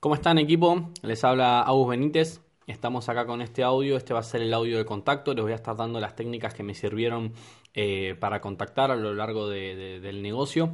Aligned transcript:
¿Cómo 0.00 0.14
están 0.14 0.38
equipo? 0.38 0.90
Les 1.02 1.24
habla 1.24 1.60
Agus 1.60 1.88
Benítez. 1.88 2.40
Estamos 2.68 3.08
acá 3.08 3.26
con 3.26 3.42
este 3.42 3.64
audio. 3.64 3.96
Este 3.96 4.14
va 4.14 4.20
a 4.20 4.22
ser 4.22 4.42
el 4.42 4.54
audio 4.54 4.78
de 4.78 4.84
contacto. 4.84 5.34
Les 5.34 5.42
voy 5.42 5.50
a 5.50 5.56
estar 5.56 5.74
dando 5.74 5.98
las 5.98 6.14
técnicas 6.14 6.54
que 6.54 6.62
me 6.62 6.74
sirvieron 6.74 7.32
eh, 7.74 8.14
para 8.20 8.40
contactar 8.40 8.92
a 8.92 8.96
lo 8.96 9.12
largo 9.12 9.48
del 9.48 10.22
negocio. 10.22 10.70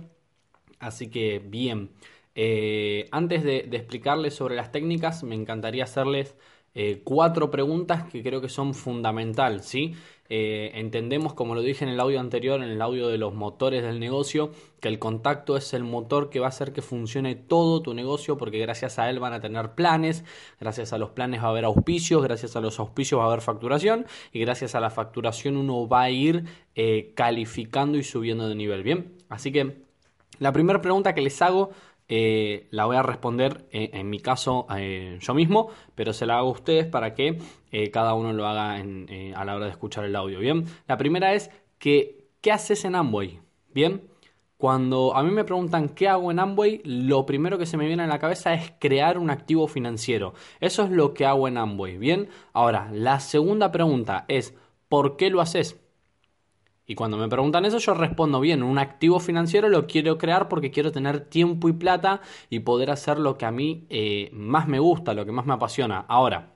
Así 0.79 1.09
que 1.09 1.39
bien. 1.39 1.93
Eh, 2.35 3.09
antes 3.13 3.45
de, 3.45 3.61
explicarles 3.73 4.35
sobre 4.35 4.57
las 4.57 4.71
técnicas, 4.73 5.23
me 5.25 5.35
encantaría 5.35 5.85
hacerles 5.85 6.37
eh, 6.75 7.01
cuatro 7.03 7.51
preguntas 7.51 8.05
que 8.05 8.23
creo 8.23 8.43
que 8.43 8.51
son 8.51 8.75
fundamental, 8.75 9.63
¿sí? 9.63 9.95
Eh, 10.31 10.71
entendemos, 10.75 11.35
como 11.35 11.55
lo 11.55 11.61
dije 11.61 11.85
en 11.85 11.91
el 11.91 12.01
audio 12.01 12.19
anterior, 12.19 12.63
en 12.63 12.71
el 12.71 12.81
audio 12.81 13.09
de 13.09 13.19
los 13.19 13.35
motores 13.35 13.83
del 13.83 14.01
negocio, 14.01 14.53
que 14.81 14.89
el 14.89 14.99
contacto 14.99 15.57
es 15.57 15.75
el 15.75 15.85
motor 15.85 16.31
que 16.31 16.41
va 16.41 16.47
a 16.47 16.49
hacer 16.49 16.73
que 16.73 16.81
funcione 16.81 17.35
todo 17.35 17.83
tu 17.83 17.93
negocio, 17.93 18.39
porque 18.39 18.59
gracias 18.59 18.99
a 18.99 19.11
él 19.11 19.19
van 19.19 19.35
a 19.35 19.41
tener 19.41 19.75
planes, 19.75 20.25
gracias 20.59 20.95
a 20.95 20.99
los 20.99 21.11
planes 21.11 21.43
va 21.43 21.49
a 21.49 21.51
haber 21.51 21.67
auspicios, 21.67 22.23
gracias 22.23 22.57
a 22.57 22.61
los 22.61 22.79
auspicios 22.79 23.19
va 23.19 23.25
a 23.25 23.27
haber 23.29 23.43
facturación 23.43 24.07
y 24.33 24.41
gracias 24.41 24.75
a 24.75 24.81
la 24.81 24.89
facturación 24.89 25.59
uno 25.59 25.87
va 25.87 26.03
a 26.03 26.11
ir 26.11 26.45
eh, 26.75 27.13
calificando 27.15 27.99
y 27.99 28.05
subiendo 28.05 28.49
de 28.49 28.55
nivel. 28.55 28.83
Bien, 28.83 29.13
así 29.29 29.53
que 29.53 29.85
la 30.39 30.53
primera 30.53 30.81
pregunta 30.81 31.15
que 31.15 31.21
les 31.21 31.41
hago 31.43 31.71
eh, 32.09 32.69
la 32.71 32.85
voy 32.85 32.97
a 32.97 33.03
responder 33.03 33.67
eh, 33.71 33.91
en 33.95 34.11
mi 34.11 34.21
caso 34.21 34.67
eh, 34.77 35.19
yo 35.21 35.35
mismo, 35.35 35.71
pero 35.95 36.13
se 36.13 36.27
la 36.27 36.39
hago 36.39 36.49
a 36.49 36.53
ustedes 36.53 36.87
para 36.87 37.15
que 37.15 37.39
cada 37.93 38.15
uno 38.15 38.33
lo 38.33 38.47
haga 38.47 38.75
a 38.75 39.45
la 39.45 39.57
hora 39.57 39.65
de 39.65 39.73
escuchar 39.73 40.05
el 40.05 40.15
audio. 40.15 40.39
Bien, 40.39 40.65
la 40.87 40.97
primera 40.97 41.35
es 41.35 41.51
que, 41.79 42.29
¿qué 42.41 42.53
haces 42.53 42.85
en 42.85 42.95
Amway? 42.95 43.41
Bien, 43.73 44.03
cuando 44.57 45.17
a 45.17 45.23
mí 45.25 45.33
me 45.33 45.45
preguntan 45.45 45.89
qué 45.89 46.09
hago 46.09 46.31
en 46.31 46.39
Amway, 46.39 46.83
lo 46.85 47.27
primero 47.27 47.59
que 47.59 47.67
se 47.67 47.77
me 47.77 47.87
viene 47.87 48.05
a 48.05 48.07
la 48.07 48.21
cabeza 48.21 48.55
es 48.55 48.73
crear 48.79 49.19
un 49.19 49.31
activo 49.31 49.67
financiero. 49.67 50.35
Eso 50.61 50.85
es 50.85 50.91
lo 50.91 51.15
que 51.15 51.27
hago 51.27 51.49
en 51.49 51.59
Amway. 51.59 51.99
Bien, 51.99 52.29
ahora 52.53 52.91
la 52.93 53.19
segunda 53.19 53.73
pregunta 53.73 54.25
es 54.29 54.55
¿por 54.89 55.17
qué 55.17 55.31
lo 55.31 55.41
haces? 55.41 55.84
Y 56.87 56.95
cuando 56.95 57.17
me 57.17 57.29
preguntan 57.29 57.65
eso, 57.65 57.79
yo 57.79 57.95
respondo 57.95 58.41
bien, 58.41 58.63
un 58.63 58.79
activo 58.79 59.19
financiero 59.19 59.69
lo 59.69 59.87
quiero 59.87 60.19
crear 60.19 60.49
porque 60.49 60.71
quiero 60.71 60.93
tener 60.93 61.21
tiempo 61.21 61.69
y 61.69 61.73
plata 61.73 62.21
y 62.51 62.61
poder 62.61 62.91
hacer 62.91 63.19
lo 63.19 63.39
que 63.39 63.47
a 63.47 63.51
mí 63.51 63.87
eh, 63.89 64.31
más 64.33 64.69
me 64.69 64.79
gusta, 64.79 65.15
lo 65.15 65.25
que 65.25 65.33
más 65.33 65.47
me 65.47 65.55
apasiona. 65.55 66.05
Ahora, 66.09 66.55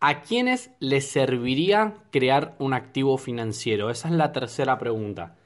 ¿a 0.00 0.22
quiénes 0.22 0.70
les 0.80 1.08
serviría 1.08 2.04
crear 2.10 2.56
un 2.58 2.72
activo 2.72 3.18
financiero? 3.18 3.90
Esa 3.90 4.08
es 4.08 4.14
la 4.14 4.32
tercera 4.32 4.78
pregunta. 4.78 5.36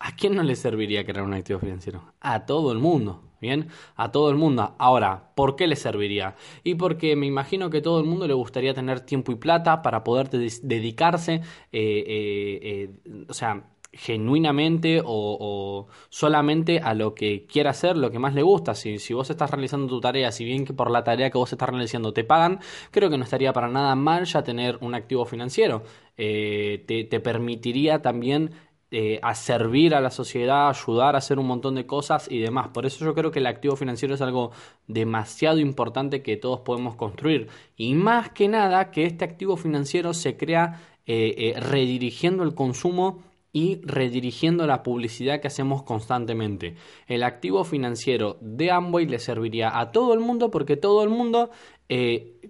¿A 0.00 0.16
quién 0.16 0.34
no 0.34 0.42
le 0.42 0.56
serviría 0.56 1.04
crear 1.04 1.24
un 1.24 1.34
activo 1.34 1.60
financiero? 1.60 2.02
A 2.20 2.46
todo 2.46 2.72
el 2.72 2.78
mundo. 2.78 3.27
Bien, 3.40 3.68
a 3.94 4.10
todo 4.10 4.30
el 4.30 4.36
mundo. 4.36 4.74
Ahora, 4.78 5.30
¿por 5.36 5.54
qué 5.54 5.68
le 5.68 5.76
serviría? 5.76 6.34
Y 6.64 6.74
porque 6.74 7.14
me 7.14 7.26
imagino 7.26 7.70
que 7.70 7.80
todo 7.80 8.00
el 8.00 8.06
mundo 8.06 8.26
le 8.26 8.34
gustaría 8.34 8.74
tener 8.74 9.00
tiempo 9.00 9.30
y 9.30 9.36
plata 9.36 9.80
para 9.80 10.02
poder 10.02 10.28
dedicarse, 10.28 11.34
eh, 11.34 11.40
eh, 11.72 12.58
eh, 12.62 13.24
o 13.28 13.32
sea, 13.32 13.64
genuinamente 13.92 15.00
o, 15.04 15.86
solamente 16.10 16.80
a 16.80 16.94
lo 16.94 17.14
que 17.14 17.46
quiera 17.46 17.70
hacer, 17.70 17.96
lo 17.96 18.10
que 18.10 18.18
más 18.18 18.34
le 18.34 18.42
gusta. 18.42 18.74
Si, 18.74 18.98
si 18.98 19.14
vos 19.14 19.30
estás 19.30 19.50
realizando 19.50 19.86
tu 19.86 20.00
tarea, 20.00 20.32
si 20.32 20.44
bien 20.44 20.64
que 20.64 20.72
por 20.72 20.90
la 20.90 21.04
tarea 21.04 21.30
que 21.30 21.38
vos 21.38 21.52
estás 21.52 21.68
realizando 21.68 22.12
te 22.12 22.24
pagan, 22.24 22.58
creo 22.90 23.08
que 23.08 23.18
no 23.18 23.24
estaría 23.24 23.52
para 23.52 23.68
nada 23.68 23.94
mal 23.94 24.24
ya 24.24 24.42
tener 24.42 24.78
un 24.80 24.94
activo 24.94 25.24
financiero. 25.24 25.84
te, 26.16 27.06
te 27.10 27.20
permitiría 27.20 28.02
también 28.02 28.50
eh, 28.90 29.20
a 29.22 29.34
servir 29.34 29.94
a 29.94 30.00
la 30.00 30.10
sociedad, 30.10 30.70
ayudar 30.70 31.14
a 31.14 31.18
hacer 31.18 31.38
un 31.38 31.46
montón 31.46 31.74
de 31.74 31.84
cosas 31.84 32.26
y 32.30 32.38
demás. 32.38 32.68
Por 32.68 32.86
eso 32.86 33.04
yo 33.04 33.14
creo 33.14 33.30
que 33.30 33.38
el 33.38 33.46
activo 33.46 33.76
financiero 33.76 34.14
es 34.14 34.22
algo 34.22 34.50
demasiado 34.86 35.58
importante 35.58 36.22
que 36.22 36.38
todos 36.38 36.60
podemos 36.60 36.96
construir. 36.96 37.48
Y 37.76 37.92
más 37.92 38.30
que 38.30 38.48
nada 38.48 38.90
que 38.90 39.04
este 39.04 39.26
activo 39.26 39.58
financiero 39.58 40.14
se 40.14 40.38
crea 40.38 40.80
eh, 41.06 41.34
eh, 41.36 41.60
redirigiendo 41.60 42.44
el 42.44 42.54
consumo 42.54 43.22
y 43.52 43.82
redirigiendo 43.82 44.66
la 44.66 44.82
publicidad 44.82 45.40
que 45.40 45.48
hacemos 45.48 45.82
constantemente. 45.82 46.74
El 47.06 47.24
activo 47.24 47.64
financiero 47.64 48.38
de 48.40 48.70
Amway 48.70 49.04
le 49.04 49.18
serviría 49.18 49.78
a 49.78 49.92
todo 49.92 50.14
el 50.14 50.20
mundo 50.20 50.50
porque 50.50 50.78
todo 50.78 51.02
el 51.02 51.10
mundo 51.10 51.50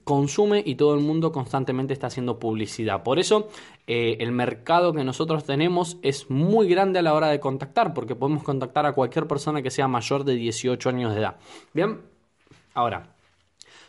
consume 0.09 0.63
y 0.65 0.77
todo 0.77 0.95
el 0.95 1.01
mundo 1.01 1.33
constantemente 1.33 1.93
está 1.93 2.07
haciendo 2.07 2.39
publicidad. 2.39 3.03
Por 3.03 3.19
eso 3.19 3.49
eh, 3.87 4.17
el 4.21 4.33
mercado 4.33 4.95
que 4.95 5.05
nosotros 5.05 5.45
tenemos 5.45 5.99
es 6.01 6.31
muy 6.31 6.67
grande 6.67 6.99
a 6.99 7.03
la 7.03 7.13
hora 7.13 7.29
de 7.29 7.41
contactar, 7.41 7.93
porque 7.93 8.17
podemos 8.17 8.43
contactar 8.43 8.87
a 8.87 8.95
cualquier 8.95 9.27
persona 9.27 9.61
que 9.61 9.71
sea 9.71 9.87
mayor 9.87 10.25
de 10.25 10.37
18 10.37 10.89
años 10.89 11.13
de 11.13 11.21
edad. 11.21 11.37
Bien, 11.75 12.01
ahora, 12.73 13.17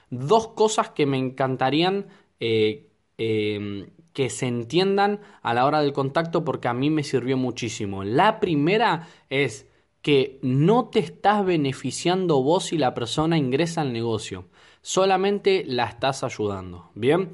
dos 0.09 0.50
cosas 0.50 0.90
que 0.90 1.06
me 1.06 1.18
encantarían 1.18 2.07
eh, 2.41 2.90
em, 3.18 3.88
que 4.12 4.30
se 4.30 4.47
entiendan 4.47 5.22
a 5.41 5.53
la 5.53 5.66
hora 5.66 5.80
del 5.80 5.94
contacto 5.94 6.44
porque 6.44 6.68
a 6.68 6.74
mí 6.74 6.90
me 6.90 7.03
sirvió 7.03 7.38
muchísimo. 7.38 8.03
La 8.03 8.41
primera 8.41 9.07
es 9.30 9.69
que 10.01 10.38
no 10.41 10.90
te 10.90 11.00
estás 11.00 11.46
beneficiando 11.46 12.44
vos 12.44 12.66
si 12.66 12.78
la 12.78 12.94
persona 12.94 13.38
ingresa 13.38 13.80
al 13.80 13.94
negocio, 13.94 14.50
solamente 14.82 15.64
la 15.66 15.86
estás 15.86 16.24
ayudando. 16.24 16.90
Bien, 16.96 17.32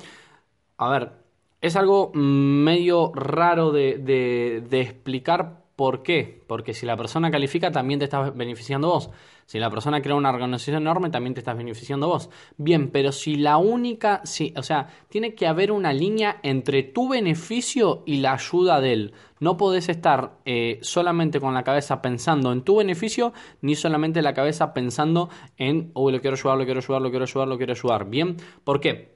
a 0.78 0.90
ver, 0.90 1.14
es 1.62 1.76
algo 1.76 2.12
medio 2.14 3.12
raro 3.16 3.72
de, 3.72 4.68
explicar 4.72 5.65
por 5.75 6.03
qué. 6.03 6.44
Porque 6.47 6.74
si 6.74 6.86
la 6.86 6.97
persona 6.97 7.31
califica, 7.31 7.72
también 7.72 8.00
te 8.00 8.06
estás 8.06 8.36
beneficiando 8.36 8.88
vos. 8.90 9.09
Si 9.46 9.59
la 9.59 9.69
persona 9.69 10.02
crea 10.02 10.16
una 10.16 10.31
organización 10.31 10.78
enorme, 10.78 11.09
también 11.09 11.36
te 11.36 11.40
estás 11.40 11.56
beneficiando 11.56 12.08
vos. 12.08 12.30
Bien, 12.58 12.90
pero 12.90 13.12
si 13.12 13.36
la 13.36 13.58
única, 13.58 14.22
si, 14.25 14.53
o 14.58 14.64
sea, 14.64 14.88
tiene 15.09 15.35
que 15.35 15.46
haber 15.46 15.72
una 15.72 15.94
línea 15.94 16.40
entre 16.41 16.81
tu 16.81 17.09
beneficio 17.09 18.02
y 18.06 18.18
la 18.18 18.34
ayuda 18.34 18.81
de 18.81 18.94
él. 18.94 19.14
No 19.40 19.58
podés 19.58 19.90
estar 19.90 20.40
eh, 20.46 20.80
solamente 20.81 21.40
con 21.40 21.53
la 21.53 21.64
cabeza 21.64 22.02
pensando 22.02 22.52
en 22.52 22.64
tu 22.64 22.78
beneficio, 22.78 23.34
ni 23.62 23.75
solamente 23.75 24.22
la 24.22 24.34
cabeza 24.34 24.74
pensando 24.74 25.30
en, 25.58 25.91
uy, 25.94 26.14
lo 26.14 26.22
quiero 26.22 26.35
ayudar, 26.35 26.58
lo 26.58 26.66
quiero 26.66 26.80
ayudar, 26.80 27.02
lo 27.02 27.09
quiero 27.09 27.25
ayudar, 27.25 27.47
lo 27.47 27.58
quiero 27.58 27.74
ayudar. 27.74 28.09
Bien, 28.09 28.38
¿por 28.64 28.80
qué? 28.80 29.16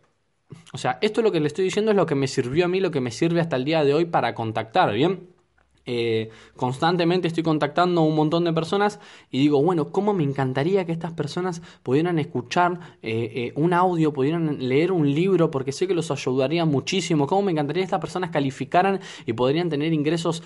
O 0.73 0.77
sea, 0.77 0.99
esto 1.01 1.21
es 1.21 1.25
lo 1.25 1.31
que 1.31 1.39
le 1.39 1.47
estoy 1.47 1.63
diciendo 1.65 1.91
es 1.91 1.97
lo 1.97 2.05
que 2.05 2.15
me 2.15 2.27
sirvió 2.27 2.65
a 2.65 2.67
mí, 2.67 2.79
lo 2.79 2.91
que 2.91 3.01
me 3.01 3.11
sirve 3.11 3.39
hasta 3.39 3.55
el 3.55 3.65
día 3.65 3.83
de 3.83 3.93
hoy 3.93 4.05
para 4.05 4.35
contactar, 4.35 4.93
¿bien? 4.93 5.38
Eh, 5.91 6.29
constantemente 6.55 7.27
estoy 7.27 7.41
contactando 7.41 8.01
a 8.01 8.03
un 8.03 8.13
montón 8.13 8.43
de 8.43 8.53
personas 8.53 8.99
y 9.31 9.39
digo, 9.39 9.59
bueno, 9.63 9.91
¿cómo 9.91 10.13
me 10.13 10.23
encantaría 10.23 10.85
que 10.85 10.91
estas 10.91 11.13
personas 11.13 11.63
pudieran 11.81 12.19
escuchar 12.19 12.79
eh, 13.01 13.31
eh, 13.33 13.53
un 13.55 13.73
audio, 13.73 14.13
pudieran 14.13 14.69
leer 14.69 14.91
un 14.91 15.11
libro, 15.11 15.49
porque 15.49 15.71
sé 15.71 15.87
que 15.87 15.95
los 15.95 16.11
ayudaría 16.11 16.63
muchísimo? 16.65 17.25
¿Cómo 17.25 17.41
me 17.41 17.53
encantaría 17.53 17.81
que 17.81 17.85
estas 17.85 18.01
personas 18.01 18.29
calificaran 18.29 18.99
y 19.25 19.33
podrían 19.33 19.69
tener 19.69 19.91
ingresos 19.91 20.43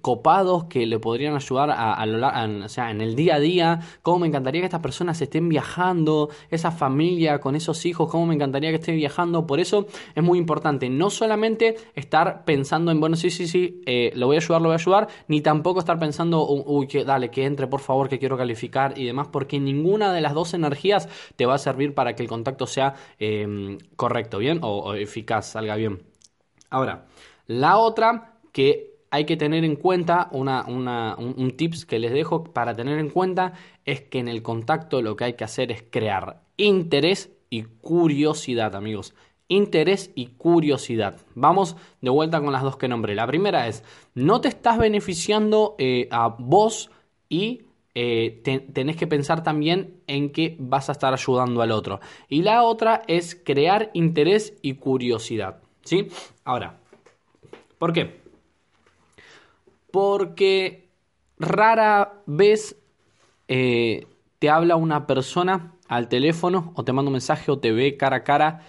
copados 0.00 0.64
que 0.64 0.86
le 0.86 0.98
podrían 0.98 1.34
ayudar 1.34 1.70
a, 1.70 2.06
lo, 2.06 2.64
o 2.64 2.68
sea, 2.70 2.90
en 2.90 3.02
el 3.02 3.14
día 3.14 3.34
a 3.34 3.40
día? 3.40 3.80
¿Cómo 4.00 4.20
me 4.20 4.28
encantaría 4.28 4.62
que 4.62 4.66
estas 4.66 4.80
personas 4.80 5.20
estén 5.20 5.50
viajando, 5.50 6.30
esa 6.50 6.70
familia 6.70 7.40
con 7.40 7.56
esos 7.56 7.84
hijos? 7.84 8.10
¿Cómo 8.10 8.24
me 8.24 8.34
encantaría 8.34 8.70
que 8.70 8.76
estén 8.76 8.96
viajando? 8.96 9.46
Por 9.46 9.60
eso 9.60 9.86
es 10.14 10.22
muy 10.22 10.38
importante 10.38 10.88
no 10.88 11.10
solamente 11.10 11.76
estar 11.94 12.46
pensando 12.46 12.90
en, 12.90 13.00
bueno, 13.00 13.16
sí, 13.16 13.28
sí, 13.28 13.46
sí, 13.46 13.82
lo 14.14 14.28
voy 14.28 14.36
a 14.36 14.45
ayudar, 14.46 14.62
lo 14.62 14.68
voy 14.68 14.74
a 14.74 14.76
ayudar, 14.76 15.08
ni 15.28 15.40
tampoco 15.40 15.80
estar 15.80 15.98
pensando, 15.98 16.46
uy, 16.46 16.86
que 16.86 17.04
dale, 17.04 17.30
que 17.30 17.44
entre 17.44 17.66
por 17.66 17.80
favor, 17.80 18.08
que 18.08 18.18
quiero 18.18 18.36
calificar 18.36 18.98
y 18.98 19.04
demás, 19.04 19.28
porque 19.28 19.58
ninguna 19.60 20.12
de 20.12 20.20
las 20.20 20.34
dos 20.34 20.54
energías 20.54 21.08
te 21.36 21.46
va 21.46 21.54
a 21.54 21.58
servir 21.58 21.94
para 21.94 22.14
que 22.14 22.22
el 22.22 22.28
contacto 22.28 22.66
sea 22.66 22.94
em, 23.18 23.78
correcto, 23.96 24.38
¿bien? 24.38 24.60
O, 24.62 24.94
eficaz, 24.94 25.46
salga 25.52 25.76
bien. 25.76 26.02
Ahora, 26.70 27.06
la 27.46 27.78
otra 27.78 28.38
que 28.52 28.96
hay 29.10 29.24
que 29.24 29.36
tener 29.36 29.64
en 29.64 29.76
cuenta, 29.76 30.28
una, 30.32 30.64
un, 30.66 30.88
un, 30.88 31.56
tips 31.56 31.86
que 31.86 31.98
les 31.98 32.12
dejo 32.12 32.44
para 32.44 32.74
tener 32.74 32.98
en 32.98 33.10
cuenta 33.10 33.52
es 33.84 34.00
que 34.02 34.18
en 34.18 34.28
el 34.28 34.42
contacto 34.42 35.00
lo 35.00 35.16
que 35.16 35.24
hay 35.24 35.32
que 35.34 35.44
hacer 35.44 35.70
es 35.72 35.84
crear 35.88 36.42
interés 36.56 37.30
y 37.50 37.62
curiosidad, 37.62 38.74
amigos 38.74 39.14
interés 39.48 40.10
y 40.14 40.26
curiosidad. 40.26 41.20
Vamos 41.34 41.76
de 42.00 42.10
vuelta 42.10 42.40
con 42.40 42.52
las 42.52 42.62
dos 42.62 42.76
que 42.76 42.88
nombré. 42.88 43.14
La 43.14 43.26
primera 43.26 43.68
es, 43.68 43.84
no 44.14 44.40
te 44.40 44.48
estás 44.48 44.78
beneficiando 44.78 45.74
eh, 45.78 46.08
a 46.10 46.28
vos 46.28 46.90
y 47.28 47.62
eh, 47.94 48.42
tenés 48.74 48.96
que 48.96 49.06
pensar 49.06 49.42
también 49.42 50.02
en 50.06 50.30
que 50.30 50.56
vas 50.58 50.88
a 50.88 50.92
estar 50.92 51.14
ayudando 51.14 51.62
al 51.62 51.70
otro. 51.70 52.00
Y 52.28 52.42
la 52.42 52.62
otra 52.62 53.02
es 53.06 53.34
crear 53.34 53.90
interés 53.94 54.54
y 54.60 54.74
curiosidad. 54.74 55.62
¿Sí? 55.82 56.08
Ahora, 56.44 56.78
¿por 57.78 57.92
qué? 57.92 58.20
Porque 59.90 60.88
rara 61.38 62.22
vez 62.26 62.76
eh, 63.48 64.06
te 64.40 64.50
habla 64.50 64.76
una 64.76 65.06
persona 65.06 65.72
al 65.88 66.08
teléfono 66.08 66.72
o 66.74 66.84
te 66.84 66.92
manda 66.92 67.08
un 67.08 67.14
mensaje 67.14 67.50
o 67.50 67.58
te 67.58 67.72
ve 67.72 67.96
cara 67.96 68.16
a 68.16 68.24
cara 68.24 68.66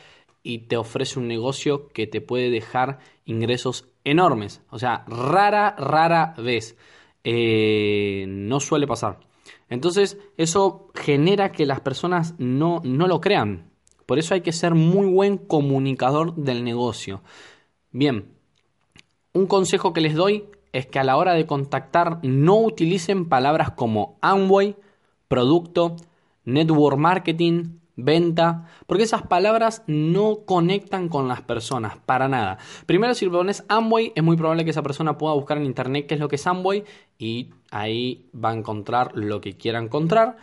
y 0.47 0.59
te 0.59 0.77
ofrece 0.77 1.19
un 1.19 1.27
negocio 1.27 1.89
que 1.89 2.07
te 2.07 2.21
puede 2.21 2.49
dejar 2.49 2.99
ingresos 3.25 3.89
enormes. 4.05 4.61
O 4.69 4.79
sea, 4.79 5.03
rara, 5.07 5.75
rara 5.77 6.33
vez. 6.37 6.77
Eh, 7.25 8.23
no 8.29 8.61
suele 8.61 8.87
pasar. 8.87 9.19
Entonces, 9.69 10.17
eso 10.37 10.87
genera 10.95 11.51
que 11.51 11.65
las 11.65 11.81
personas 11.81 12.33
no, 12.37 12.79
no 12.85 13.07
lo 13.07 13.19
crean. 13.19 13.69
Por 14.05 14.19
eso 14.19 14.33
hay 14.33 14.39
que 14.41 14.53
ser 14.53 14.73
muy 14.73 15.05
buen 15.07 15.37
comunicador 15.37 16.33
del 16.35 16.63
negocio. 16.63 17.21
Bien, 17.91 18.31
un 19.33 19.47
consejo 19.47 19.91
que 19.91 19.99
les 19.99 20.15
doy 20.15 20.45
es 20.71 20.85
que 20.85 20.99
a 20.99 21.03
la 21.03 21.17
hora 21.17 21.33
de 21.33 21.45
contactar 21.45 22.19
no 22.23 22.61
utilicen 22.61 23.27
palabras 23.27 23.71
como 23.71 24.17
Amway, 24.21 24.77
producto, 25.27 25.97
network 26.45 26.97
marketing, 26.97 27.79
venta, 27.97 28.67
porque 28.85 29.03
esas 29.03 29.23
palabras 29.23 29.83
no 29.87 30.45
conectan 30.45 31.09
con 31.09 31.27
las 31.27 31.41
personas 31.41 31.97
para 32.05 32.29
nada. 32.29 32.59
Primero, 32.85 33.13
si 33.13 33.27
pones 33.27 33.65
Amway, 33.67 34.13
es 34.15 34.23
muy 34.23 34.37
probable 34.37 34.63
que 34.63 34.69
esa 34.69 34.83
persona 34.83 35.17
pueda 35.17 35.33
buscar 35.33 35.57
en 35.57 35.65
internet 35.65 36.05
qué 36.07 36.13
es 36.13 36.19
lo 36.21 36.29
que 36.29 36.37
es 36.37 36.47
Amway 36.47 36.85
y 37.17 37.49
ahí 37.71 38.29
va 38.33 38.51
a 38.51 38.53
encontrar 38.53 39.11
lo 39.15 39.41
que 39.41 39.57
quiera 39.57 39.79
encontrar 39.79 40.37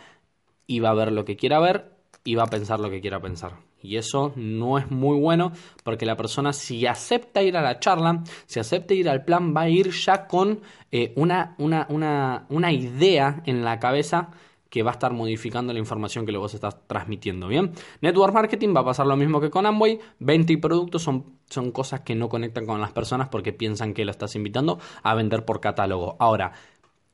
y 0.67 0.81
va 0.81 0.89
a 0.89 0.93
ver 0.93 1.11
lo 1.11 1.25
que 1.25 1.37
quiera 1.37 1.59
ver 1.59 1.95
y 2.23 2.35
va 2.35 2.43
a 2.43 2.47
pensar 2.47 2.79
lo 2.79 2.89
que 2.89 3.01
quiera 3.01 3.21
pensar. 3.21 3.53
Y 3.81 3.97
eso 3.97 4.33
no 4.35 4.77
es 4.77 4.89
muy 4.89 5.17
bueno 5.17 5.51
porque 5.83 6.05
la 6.05 6.17
persona 6.17 6.53
si 6.53 6.87
acepta 6.87 7.43
ir 7.43 7.55
a 7.55 7.61
la 7.61 7.79
charla, 7.79 8.23
si 8.47 8.59
acepta 8.59 8.93
ir 8.93 9.07
al 9.07 9.23
plan, 9.23 9.55
va 9.55 9.61
a 9.61 9.69
ir 9.69 9.91
ya 9.91 10.27
con 10.27 10.59
eh, 10.91 11.13
una, 11.15 11.55
una, 11.59 11.85
una, 11.89 12.45
una 12.49 12.71
idea 12.71 13.43
en 13.45 13.63
la 13.63 13.79
cabeza 13.79 14.31
que 14.75 14.83
va 14.83 14.91
a 14.91 14.95
estar 14.95 15.13
modificando 15.13 15.71
la 15.71 15.79
información 15.79 16.25
que 16.25 16.33
se 16.49 16.57
estás 16.57 16.85
transmitiendo, 16.85 17.47
¿bien? 17.47 17.71
Network 18.01 18.33
marketing 18.33 18.75
va 18.75 18.81
a 18.81 18.83
pasar 18.83 19.07
lo 19.07 19.15
mismo 19.15 19.39
que 19.39 19.49
con 19.49 19.65
Amway, 19.65 20.01
venta 20.19 20.51
y 20.51 20.57
productos 20.57 21.01
son, 21.01 21.37
son 21.49 21.71
cosas 21.71 22.01
que 22.01 22.13
no 22.13 22.27
conectan 22.27 22.65
con 22.65 22.81
las 22.81 22.91
personas 22.91 23.29
porque 23.29 23.53
piensan 23.53 23.93
que 23.93 24.03
lo 24.03 24.11
estás 24.11 24.35
invitando 24.35 24.77
a 25.01 25.15
vender 25.15 25.45
por 25.45 25.61
catálogo. 25.61 26.17
Ahora, 26.19 26.51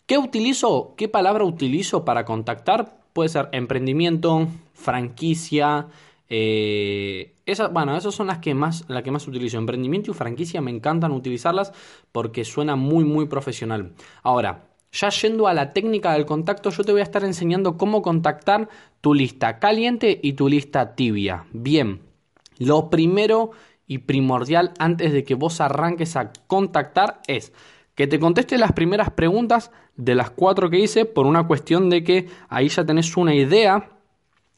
¿qué 0.07 0.17
utilizo? 0.17 0.95
¿Qué 0.97 1.07
palabra 1.07 1.43
utilizo 1.43 2.03
para 2.03 2.25
contactar? 2.25 2.97
Puede 3.13 3.29
ser 3.29 3.49
emprendimiento, 3.51 4.47
franquicia, 4.73 5.85
eh, 6.29 7.35
bueno, 7.71 7.95
esas 7.95 8.15
son 8.15 8.25
las 8.25 8.39
que 8.39 8.55
más, 8.55 8.87
que 9.03 9.11
más 9.11 9.27
utilizo. 9.27 9.59
Emprendimiento 9.59 10.09
y 10.09 10.13
franquicia 10.15 10.61
me 10.61 10.71
encantan 10.71 11.11
utilizarlas 11.11 11.73
porque 12.11 12.43
suena 12.43 12.75
muy, 12.75 13.03
muy 13.03 13.27
profesional. 13.27 13.93
Ahora, 14.23 14.70
ya 14.91 15.09
yendo 15.09 15.47
a 15.47 15.53
la 15.53 15.73
técnica 15.73 16.13
del 16.13 16.25
contacto, 16.25 16.69
yo 16.69 16.83
te 16.83 16.91
voy 16.91 17.01
a 17.01 17.05
estar 17.05 17.23
enseñando 17.23 17.77
cómo 17.77 18.01
contactar 18.01 18.69
tu 18.99 19.13
lista 19.13 19.59
caliente 19.59 20.19
y 20.21 20.33
tu 20.33 20.49
lista 20.49 20.95
tibia. 20.95 21.45
Bien, 21.51 22.01
lo 22.57 22.89
primero 22.89 23.51
y 23.87 23.99
primordial 23.99 24.73
antes 24.79 25.13
de 25.13 25.23
que 25.23 25.35
vos 25.35 25.61
arranques 25.61 26.15
a 26.15 26.31
contactar 26.47 27.21
es 27.27 27.53
que 27.95 28.07
te 28.07 28.19
conteste 28.19 28.57
las 28.57 28.73
primeras 28.73 29.11
preguntas 29.11 29.71
de 29.95 30.15
las 30.15 30.29
cuatro 30.31 30.69
que 30.69 30.79
hice 30.79 31.05
por 31.05 31.25
una 31.25 31.47
cuestión 31.47 31.89
de 31.89 32.03
que 32.03 32.29
ahí 32.49 32.69
ya 32.69 32.85
tenés 32.85 33.15
una 33.17 33.35
idea 33.35 33.89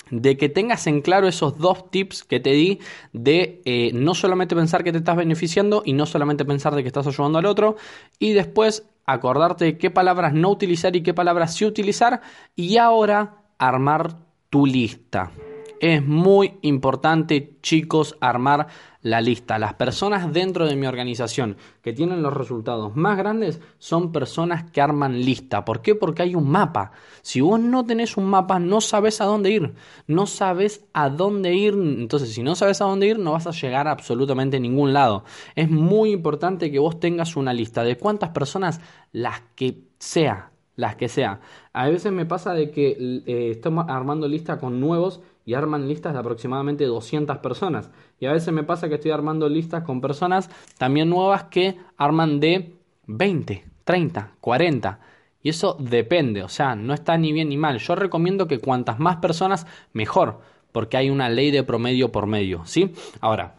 de 0.09 0.37
que 0.37 0.49
tengas 0.49 0.87
en 0.87 1.01
claro 1.01 1.27
esos 1.27 1.57
dos 1.57 1.89
tips 1.89 2.23
que 2.23 2.39
te 2.39 2.51
di 2.51 2.79
de 3.13 3.61
eh, 3.65 3.91
no 3.93 4.13
solamente 4.13 4.55
pensar 4.55 4.83
que 4.83 4.91
te 4.91 4.99
estás 4.99 5.15
beneficiando 5.15 5.81
y 5.85 5.93
no 5.93 6.05
solamente 6.05 6.45
pensar 6.45 6.75
de 6.75 6.83
que 6.83 6.87
estás 6.87 7.07
ayudando 7.07 7.39
al 7.39 7.45
otro 7.45 7.77
y 8.19 8.33
después 8.33 8.85
acordarte 9.05 9.65
de 9.65 9.77
qué 9.77 9.91
palabras 9.91 10.33
no 10.33 10.49
utilizar 10.49 10.95
y 10.95 11.03
qué 11.03 11.13
palabras 11.13 11.55
sí 11.55 11.65
utilizar 11.65 12.21
y 12.55 12.77
ahora 12.77 13.43
armar 13.57 14.17
tu 14.49 14.65
lista. 14.65 15.31
Es 15.79 16.05
muy 16.05 16.53
importante, 16.61 17.57
chicos, 17.61 18.15
armar 18.21 18.67
la 19.03 19.21
lista. 19.21 19.59
Las 19.59 19.75
personas 19.75 20.33
dentro 20.33 20.65
de 20.65 20.75
mi 20.75 20.87
organización 20.87 21.57
que 21.81 21.93
tienen 21.93 22.23
los 22.23 22.33
resultados 22.33 22.95
más 22.95 23.17
grandes 23.17 23.59
son 23.77 24.11
personas 24.11 24.71
que 24.71 24.81
arman 24.81 25.19
lista. 25.19 25.65
¿Por 25.65 25.81
qué? 25.81 25.93
Porque 25.93 26.23
hay 26.23 26.35
un 26.35 26.49
mapa. 26.49 26.91
Si 27.21 27.41
vos 27.41 27.59
no 27.59 27.85
tenés 27.85 28.17
un 28.17 28.25
mapa, 28.25 28.59
no 28.59 28.81
sabes 28.81 29.19
a 29.21 29.25
dónde 29.25 29.51
ir. 29.51 29.73
No 30.07 30.25
sabes 30.25 30.85
a 30.93 31.09
dónde 31.09 31.53
ir. 31.53 31.73
Entonces, 31.73 32.33
si 32.33 32.41
no 32.41 32.55
sabes 32.55 32.81
a 32.81 32.85
dónde 32.85 33.07
ir, 33.07 33.19
no 33.19 33.33
vas 33.33 33.45
a 33.45 33.51
llegar 33.51 33.87
a 33.87 33.91
absolutamente 33.91 34.59
ningún 34.59 34.93
lado. 34.93 35.25
Es 35.55 35.69
muy 35.69 36.11
importante 36.11 36.71
que 36.71 36.79
vos 36.79 36.99
tengas 36.99 37.35
una 37.35 37.53
lista 37.53 37.83
de 37.83 37.97
cuántas 37.97 38.29
personas, 38.29 38.79
las 39.11 39.41
que 39.55 39.83
sea, 39.99 40.51
las 40.77 40.95
que 40.95 41.09
sea. 41.09 41.41
A 41.73 41.89
veces 41.89 42.11
me 42.11 42.25
pasa 42.25 42.53
de 42.53 42.71
que 42.71 43.21
eh, 43.25 43.49
estamos 43.51 43.85
armando 43.89 44.27
lista 44.27 44.59
con 44.59 44.79
nuevos 44.79 45.21
y 45.45 45.53
arman 45.53 45.87
listas 45.87 46.13
de 46.13 46.19
aproximadamente 46.19 46.85
200 46.85 47.37
personas. 47.39 47.89
Y 48.19 48.25
a 48.25 48.31
veces 48.31 48.53
me 48.53 48.63
pasa 48.63 48.87
que 48.87 48.95
estoy 48.95 49.11
armando 49.11 49.49
listas 49.49 49.83
con 49.83 50.01
personas 50.01 50.49
también 50.77 51.09
nuevas 51.09 51.45
que 51.45 51.77
arman 51.97 52.39
de 52.39 52.75
20, 53.07 53.65
30, 53.83 54.31
40. 54.39 54.99
Y 55.41 55.49
eso 55.49 55.75
depende, 55.77 56.41
o 56.43 56.47
sea, 56.47 56.75
no 56.75 56.93
está 56.93 57.17
ni 57.17 57.33
bien 57.33 57.49
ni 57.49 57.57
mal. 57.57 57.77
Yo 57.79 57.95
recomiendo 57.95 58.47
que 58.47 58.59
cuantas 58.59 58.99
más 58.99 59.17
personas, 59.17 59.67
mejor, 59.91 60.39
porque 60.71 60.95
hay 60.95 61.09
una 61.09 61.29
ley 61.29 61.51
de 61.51 61.63
promedio 61.63 62.13
por 62.13 62.27
medio, 62.27 62.65
¿sí? 62.65 62.93
Ahora, 63.19 63.55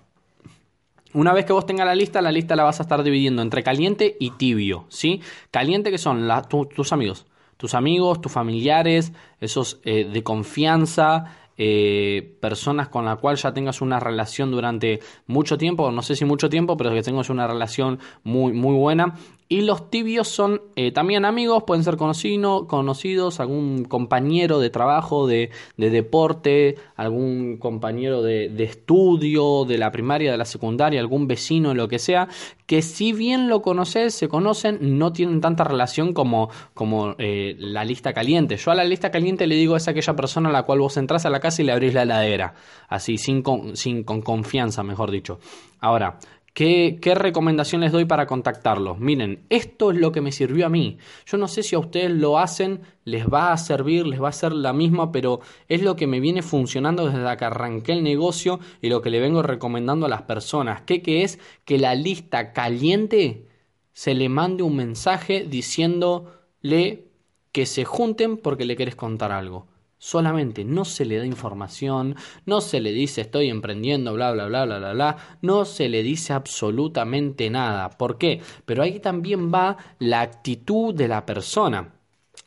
una 1.13 1.33
vez 1.33 1.45
que 1.45 1.53
vos 1.53 1.67
tengas 1.67 1.87
la 1.87 1.95
lista, 1.95 2.23
la 2.23 2.33
lista 2.33 2.57
la 2.57 2.65
vas 2.65 2.81
a 2.81 2.83
estar 2.83 3.03
dividiendo 3.03 3.43
entre 3.43 3.63
caliente 3.63 4.17
y 4.19 4.31
tibio, 4.31 4.87
¿sí? 4.89 5.21
Caliente 5.51 5.91
que 5.91 5.99
son 5.99 6.29
tus 6.75 6.93
amigos, 6.93 7.27
tus 7.57 7.75
amigos, 7.75 8.21
tus 8.21 8.33
familiares, 8.33 9.13
esos 9.41 9.81
eh, 9.85 10.05
de 10.05 10.23
confianza, 10.23 11.37
eh, 11.56 12.37
personas 12.41 12.89
con 12.89 13.05
la 13.05 13.17
cual 13.17 13.37
ya 13.37 13.53
tengas 13.53 13.81
una 13.81 14.01
relación 14.01 14.51
durante 14.51 15.01
mucho 15.27 15.56
tiempo, 15.59 15.91
no 15.91 16.03
sé 16.03 16.17
si 16.17 16.25
mucho 16.25 16.49
tiempo, 16.49 16.77
pero 16.77 16.91
que 16.91 17.03
tengas 17.03 17.31
una 17.31 17.47
relación 17.47 17.99
muy, 18.23 18.53
muy 18.53 18.75
buena. 18.75 19.15
Y 19.46 19.61
los 19.61 19.91
tibios 19.91 20.29
son 20.29 20.62
eh, 20.75 20.91
también 20.91 21.26
amigos, 21.26 21.64
pueden 21.67 21.85
ser 21.85 21.99
conocido, 21.99 22.67
conocidos, 22.67 23.41
algún 23.41 23.85
compañero 23.85 24.58
de 24.58 24.70
trabajo, 24.70 25.26
de, 25.26 25.50
deporte, 25.76 26.76
algún 26.96 27.58
compañero 27.58 28.23
de, 28.23 28.47
estudio, 28.64 29.66
de 29.66 29.76
la 29.76 29.92
primaria, 29.92 30.33
de 30.33 30.38
la 30.38 30.47
secundaria, 30.47 30.99
algún 30.99 31.26
vecino, 31.26 31.75
lo 31.75 31.88
que 31.88 31.99
sea, 31.99 32.28
que 32.64 32.80
si 32.80 33.12
bien 33.12 33.50
lo 33.50 33.61
conoces, 33.61 34.14
se 34.14 34.28
conocen, 34.28 34.78
no 34.99 35.12
tienen 35.12 35.42
tanta 35.42 35.64
relación 35.64 36.14
como, 36.14 36.49
como 36.73 37.14
eh, 37.19 37.54
la 37.59 37.85
lista 37.85 38.14
caliente. 38.14 38.57
Yo 38.57 38.71
a 38.71 38.75
la 38.75 38.85
lista 38.85 39.11
caliente 39.11 39.47
le 39.47 39.57
digo 39.57 39.76
es 39.76 39.88
aquella 39.88 40.16
persona 40.16 40.49
a 40.49 40.52
la 40.52 40.62
cual 40.62 40.78
vos 40.78 40.97
entras 40.97 41.26
a 41.26 41.30
la 41.30 41.40
casa 41.40 41.61
y 41.61 41.66
le 41.66 41.73
abrís 41.73 41.92
la 41.92 42.04
heladera, 42.04 42.54
así, 42.88 43.19
sin, 43.19 43.42
sin 43.75 44.04
con 44.04 44.23
confianza, 44.23 44.83
mejor 44.83 45.11
dicho. 45.11 45.38
Ahora, 45.80 46.19
¿Qué, 46.54 47.00
recomendación 47.16 47.80
les 47.80 47.90
doy 47.90 48.04
para 48.04 48.28
contactarlos? 48.28 49.00
Miren, 49.00 49.44
esto 49.50 49.90
es 49.90 49.99
lo 49.99 50.12
que 50.12 50.20
me 50.20 50.30
sirvió 50.30 50.66
a 50.66 50.68
mí. 50.68 50.99
Yo 51.26 51.37
no 51.37 51.49
sé 51.49 51.64
si 51.64 51.75
a 51.75 51.80
ustedes 51.80 52.12
lo 52.12 52.38
hacen, 52.38 52.82
les 53.04 53.26
va 53.26 53.52
a 53.52 53.56
servir, 53.56 54.06
les 54.06 54.23
va 54.23 54.28
a 54.28 54.32
ser 54.32 54.52
la 54.52 54.73
misma, 54.73 55.11
pero 55.11 55.40
es 55.68 55.82
lo 55.82 55.96
que 55.96 56.06
me 56.06 56.20
viene 56.20 56.42
funcionando 56.42 57.06
desde 57.06 57.37
que 57.37 57.44
arranqué 57.44 57.92
el 57.92 58.04
negocio 58.04 58.61
y 58.80 58.88
lo 58.88 59.02
que 59.02 59.11
le 59.11 59.18
vengo 59.18 59.42
recomendando 59.42 60.06
a 60.06 60.08
las 60.08 60.23
personas. 60.23 60.82
¿Qué, 60.82 61.02
qué 61.02 61.25
es? 61.25 61.40
Que 61.64 61.76
la 61.78 61.96
lista 61.96 62.52
caliente 62.52 63.49
se 63.92 64.14
le 64.14 64.28
mande 64.28 64.62
un 64.62 64.76
mensaje 64.76 65.44
diciéndole 65.49 67.08
que 67.50 67.66
se 67.66 67.84
junten 67.84 68.37
porque 68.37 68.64
le 68.64 68.76
querés 68.76 68.94
contar 68.94 69.32
algo 69.32 69.66
solamente 70.04 70.66
no 70.66 70.84
se 70.84 71.06
le 71.06 71.16
da 71.16 71.25
información, 71.25 72.14
no 72.44 72.61
se 72.61 72.78
le 72.80 72.92
dice 72.92 73.23
estoy 73.23 73.49
emprendiendo, 73.49 74.12
bla, 74.12 74.32
bla, 74.32 74.44
bla, 74.49 74.66
bla, 74.66 74.78
bla, 74.78 74.92
bla, 74.92 75.16
no 75.40 75.64
se 75.64 75.88
le 75.88 76.02
dice 76.02 76.34
absolutamente 76.34 77.49
nada. 77.49 77.88
¿Por 77.88 78.18
qué? 78.18 78.42
Pero 78.66 78.82
ahí 78.82 79.00
también 79.00 79.50
va 79.50 79.78
la 79.99 80.20
actitud 80.20 80.94
de 80.94 81.08
la 81.08 81.25
persona. 81.25 81.94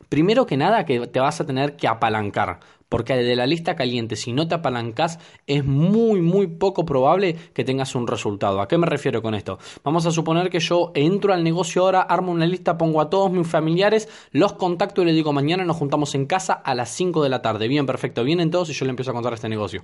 Primero 0.08 0.46
que 0.46 0.56
nada 0.56 0.86
que 0.86 1.08
te 1.08 1.20
vas 1.20 1.42
a 1.42 1.48
tener 1.48 1.76
que 1.76 1.88
apalancar. 1.88 2.60
Porque 2.90 3.16
de 3.16 3.36
la 3.36 3.48
lista 3.48 3.76
caliente, 3.76 4.16
si 4.16 4.34
no 4.34 4.48
te 4.48 4.56
apalancas, 4.56 5.20
es 5.46 5.66
muy, 5.66 6.22
muy 6.22 6.48
poco 6.48 6.86
probable 6.86 7.36
que 7.54 7.64
tengas 7.64 7.96
un 7.96 8.08
resultado. 8.08 8.62
¿A 8.62 8.68
qué 8.68 8.78
me 8.78 8.86
refiero 8.86 9.22
con 9.22 9.36
esto? 9.36 9.60
Vamos 9.84 10.06
a 10.06 10.12
suponer 10.12 10.50
que 10.50 10.60
yo 10.60 10.92
entro 10.96 11.34
al 11.34 11.44
negocio 11.44 11.84
ahora, 11.84 12.02
armo 12.02 12.32
una 12.32 12.46
lista, 12.46 12.78
pongo 12.78 13.02
a 13.02 13.10
todos 13.10 13.32
mis 13.32 13.48
familiares, 13.48 14.08
los 14.32 14.54
contacto 14.54 15.02
y 15.02 15.06
les 15.06 15.16
digo 15.16 15.34
mañana 15.34 15.66
nos 15.66 15.78
juntamos 15.78 16.16
en 16.16 16.26
casa 16.26 16.54
a 16.54 16.76
las 16.76 16.90
5 16.90 17.24
de 17.24 17.30
la 17.30 17.42
tarde. 17.42 17.68
Bien, 17.68 17.86
perfecto, 17.86 18.24
vienen 18.24 18.52
todos 18.52 18.70
y 18.70 18.74
yo 18.74 18.86
le 18.86 18.92
empiezo 18.92 19.12
a 19.12 19.14
contar 19.14 19.34
este 19.34 19.50
negocio. 19.50 19.84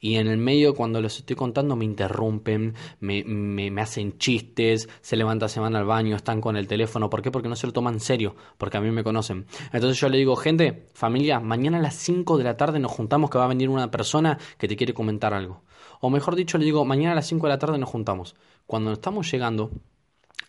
Y 0.00 0.16
en 0.16 0.26
el 0.26 0.38
medio, 0.38 0.74
cuando 0.74 1.00
les 1.00 1.18
estoy 1.18 1.36
contando, 1.36 1.76
me 1.76 1.84
interrumpen, 1.84 2.74
me, 3.00 3.24
me, 3.24 3.70
me, 3.70 3.80
hacen 3.80 4.18
chistes, 4.18 4.88
se 5.00 5.16
levantan, 5.16 5.48
se 5.48 5.60
van 5.60 5.74
al 5.74 5.84
baño, 5.84 6.16
están 6.16 6.40
con 6.40 6.56
el 6.56 6.66
teléfono. 6.66 7.08
¿Por 7.08 7.22
qué? 7.22 7.30
Porque 7.30 7.48
no 7.48 7.56
se 7.56 7.66
lo 7.66 7.72
toman 7.72 7.94
en 7.94 8.00
serio, 8.00 8.36
porque 8.58 8.76
a 8.76 8.80
mí 8.80 8.90
me 8.90 9.02
conocen. 9.02 9.46
Entonces 9.72 9.98
yo 9.98 10.08
le 10.08 10.18
digo, 10.18 10.36
gente, 10.36 10.86
familia, 10.94 11.40
mañana 11.40 11.78
a 11.78 11.82
las 11.82 11.94
5 11.94 12.38
de 12.38 12.44
la 12.44 12.56
tarde 12.56 12.78
nos 12.78 12.92
juntamos 12.92 13.30
que 13.30 13.38
va 13.38 13.44
a 13.44 13.48
venir 13.48 13.68
una 13.68 13.90
persona 13.90 14.38
que 14.58 14.68
te 14.68 14.76
quiere 14.76 14.94
comentar 14.94 15.32
algo. 15.32 15.62
O 16.00 16.10
mejor 16.10 16.36
dicho, 16.36 16.58
le 16.58 16.64
digo, 16.64 16.84
mañana 16.84 17.12
a 17.12 17.16
las 17.16 17.26
5 17.26 17.46
de 17.46 17.52
la 17.52 17.58
tarde 17.58 17.78
nos 17.78 17.88
juntamos. 17.88 18.36
Cuando 18.66 18.92
estamos 18.92 19.30
llegando 19.30 19.70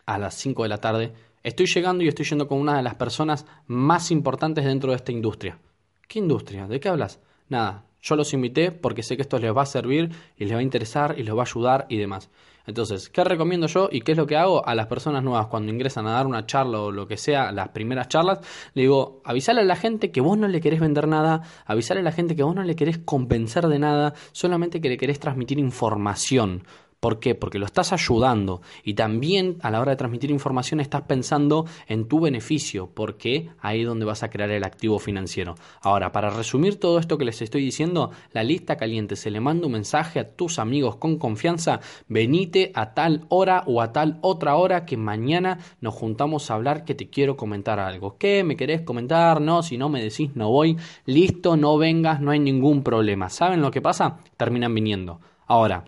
a 0.05 0.17
las 0.17 0.35
5 0.35 0.63
de 0.63 0.69
la 0.69 0.77
tarde, 0.79 1.13
estoy 1.43 1.67
llegando 1.67 2.03
y 2.03 2.07
estoy 2.07 2.25
yendo 2.25 2.47
con 2.47 2.59
una 2.59 2.77
de 2.77 2.83
las 2.83 2.95
personas 2.95 3.45
más 3.67 4.11
importantes 4.11 4.65
dentro 4.65 4.91
de 4.91 4.97
esta 4.97 5.11
industria. 5.11 5.59
¿Qué 6.07 6.19
industria? 6.19 6.67
¿De 6.67 6.79
qué 6.79 6.89
hablas? 6.89 7.19
Nada, 7.49 7.85
yo 8.01 8.15
los 8.15 8.33
invité 8.33 8.71
porque 8.71 9.03
sé 9.03 9.15
que 9.15 9.21
esto 9.21 9.39
les 9.39 9.55
va 9.55 9.63
a 9.63 9.65
servir 9.65 10.11
y 10.37 10.45
les 10.45 10.53
va 10.53 10.59
a 10.59 10.63
interesar 10.63 11.15
y 11.17 11.23
les 11.23 11.33
va 11.33 11.39
a 11.39 11.45
ayudar 11.45 11.85
y 11.89 11.97
demás. 11.97 12.29
Entonces, 12.67 13.07
¿qué 13.09 13.23
recomiendo 13.23 13.67
yo 13.67 13.87
y 13.89 14.01
qué 14.01 14.11
es 14.11 14.17
lo 14.17 14.27
que 14.27 14.35
hago 14.35 14.67
a 14.67 14.75
las 14.75 14.87
personas 14.87 15.23
nuevas 15.23 15.47
cuando 15.47 15.71
ingresan 15.71 16.05
a 16.05 16.11
dar 16.11 16.27
una 16.27 16.45
charla 16.45 16.81
o 16.81 16.91
lo 16.91 17.07
que 17.07 17.15
sea, 17.15 17.53
las 17.53 17.69
primeras 17.69 18.09
charlas? 18.09 18.39
Le 18.73 18.81
digo, 18.81 19.21
avisale 19.23 19.61
a 19.61 19.63
la 19.63 19.77
gente 19.77 20.11
que 20.11 20.19
vos 20.19 20.37
no 20.37 20.49
le 20.49 20.59
querés 20.59 20.81
vender 20.81 21.07
nada, 21.07 21.43
avisale 21.65 22.01
a 22.01 22.03
la 22.03 22.11
gente 22.11 22.35
que 22.35 22.43
vos 22.43 22.53
no 22.53 22.63
le 22.63 22.75
querés 22.75 22.97
convencer 22.97 23.67
de 23.67 23.79
nada, 23.79 24.13
solamente 24.33 24.81
que 24.81 24.89
le 24.89 24.97
querés 24.97 25.17
transmitir 25.17 25.59
información. 25.59 26.63
¿Por 27.07 27.21
qué? 27.21 27.35
Porque 27.35 27.57
lo 27.57 27.65
estás 27.65 27.93
ayudando 27.93 28.61
y 28.83 28.95
también 28.95 29.59
a 29.61 29.71
la 29.71 29.79
hora 29.79 29.91
de 29.91 29.95
transmitir 29.95 30.29
información 30.29 30.81
estás 30.81 31.03
pensando 31.03 31.65
en 31.87 32.09
tu 32.09 32.19
beneficio, 32.19 32.89
porque 32.93 33.49
ahí 33.61 33.79
es 33.79 33.87
donde 33.87 34.03
vas 34.03 34.23
a 34.23 34.29
crear 34.29 34.51
el 34.51 34.65
activo 34.65 34.99
financiero. 34.99 35.55
Ahora, 35.81 36.11
para 36.11 36.31
resumir 36.31 36.81
todo 36.81 36.99
esto 36.99 37.17
que 37.17 37.23
les 37.23 37.41
estoy 37.41 37.63
diciendo, 37.63 38.11
la 38.33 38.43
lista 38.43 38.75
caliente 38.75 39.15
se 39.15 39.31
le 39.31 39.39
manda 39.39 39.67
un 39.67 39.71
mensaje 39.71 40.19
a 40.19 40.35
tus 40.35 40.59
amigos 40.59 40.97
con 40.97 41.17
confianza, 41.17 41.79
venite 42.09 42.73
a 42.75 42.93
tal 42.93 43.25
hora 43.29 43.63
o 43.67 43.81
a 43.81 43.93
tal 43.93 44.17
otra 44.19 44.57
hora 44.57 44.85
que 44.85 44.97
mañana 44.97 45.59
nos 45.79 45.93
juntamos 45.93 46.51
a 46.51 46.55
hablar 46.55 46.83
que 46.83 46.93
te 46.93 47.09
quiero 47.09 47.37
comentar 47.37 47.79
algo. 47.79 48.17
¿Qué? 48.17 48.43
¿Me 48.43 48.57
querés 48.57 48.81
comentar? 48.81 49.39
No, 49.39 49.63
si 49.63 49.77
no 49.77 49.87
me 49.87 50.03
decís 50.03 50.31
no 50.35 50.49
voy. 50.49 50.75
Listo, 51.05 51.55
no 51.55 51.77
vengas, 51.77 52.19
no 52.19 52.31
hay 52.31 52.39
ningún 52.39 52.83
problema. 52.83 53.29
¿Saben 53.29 53.61
lo 53.61 53.71
que 53.71 53.81
pasa? 53.81 54.17
Terminan 54.35 54.75
viniendo. 54.75 55.21
Ahora, 55.45 55.85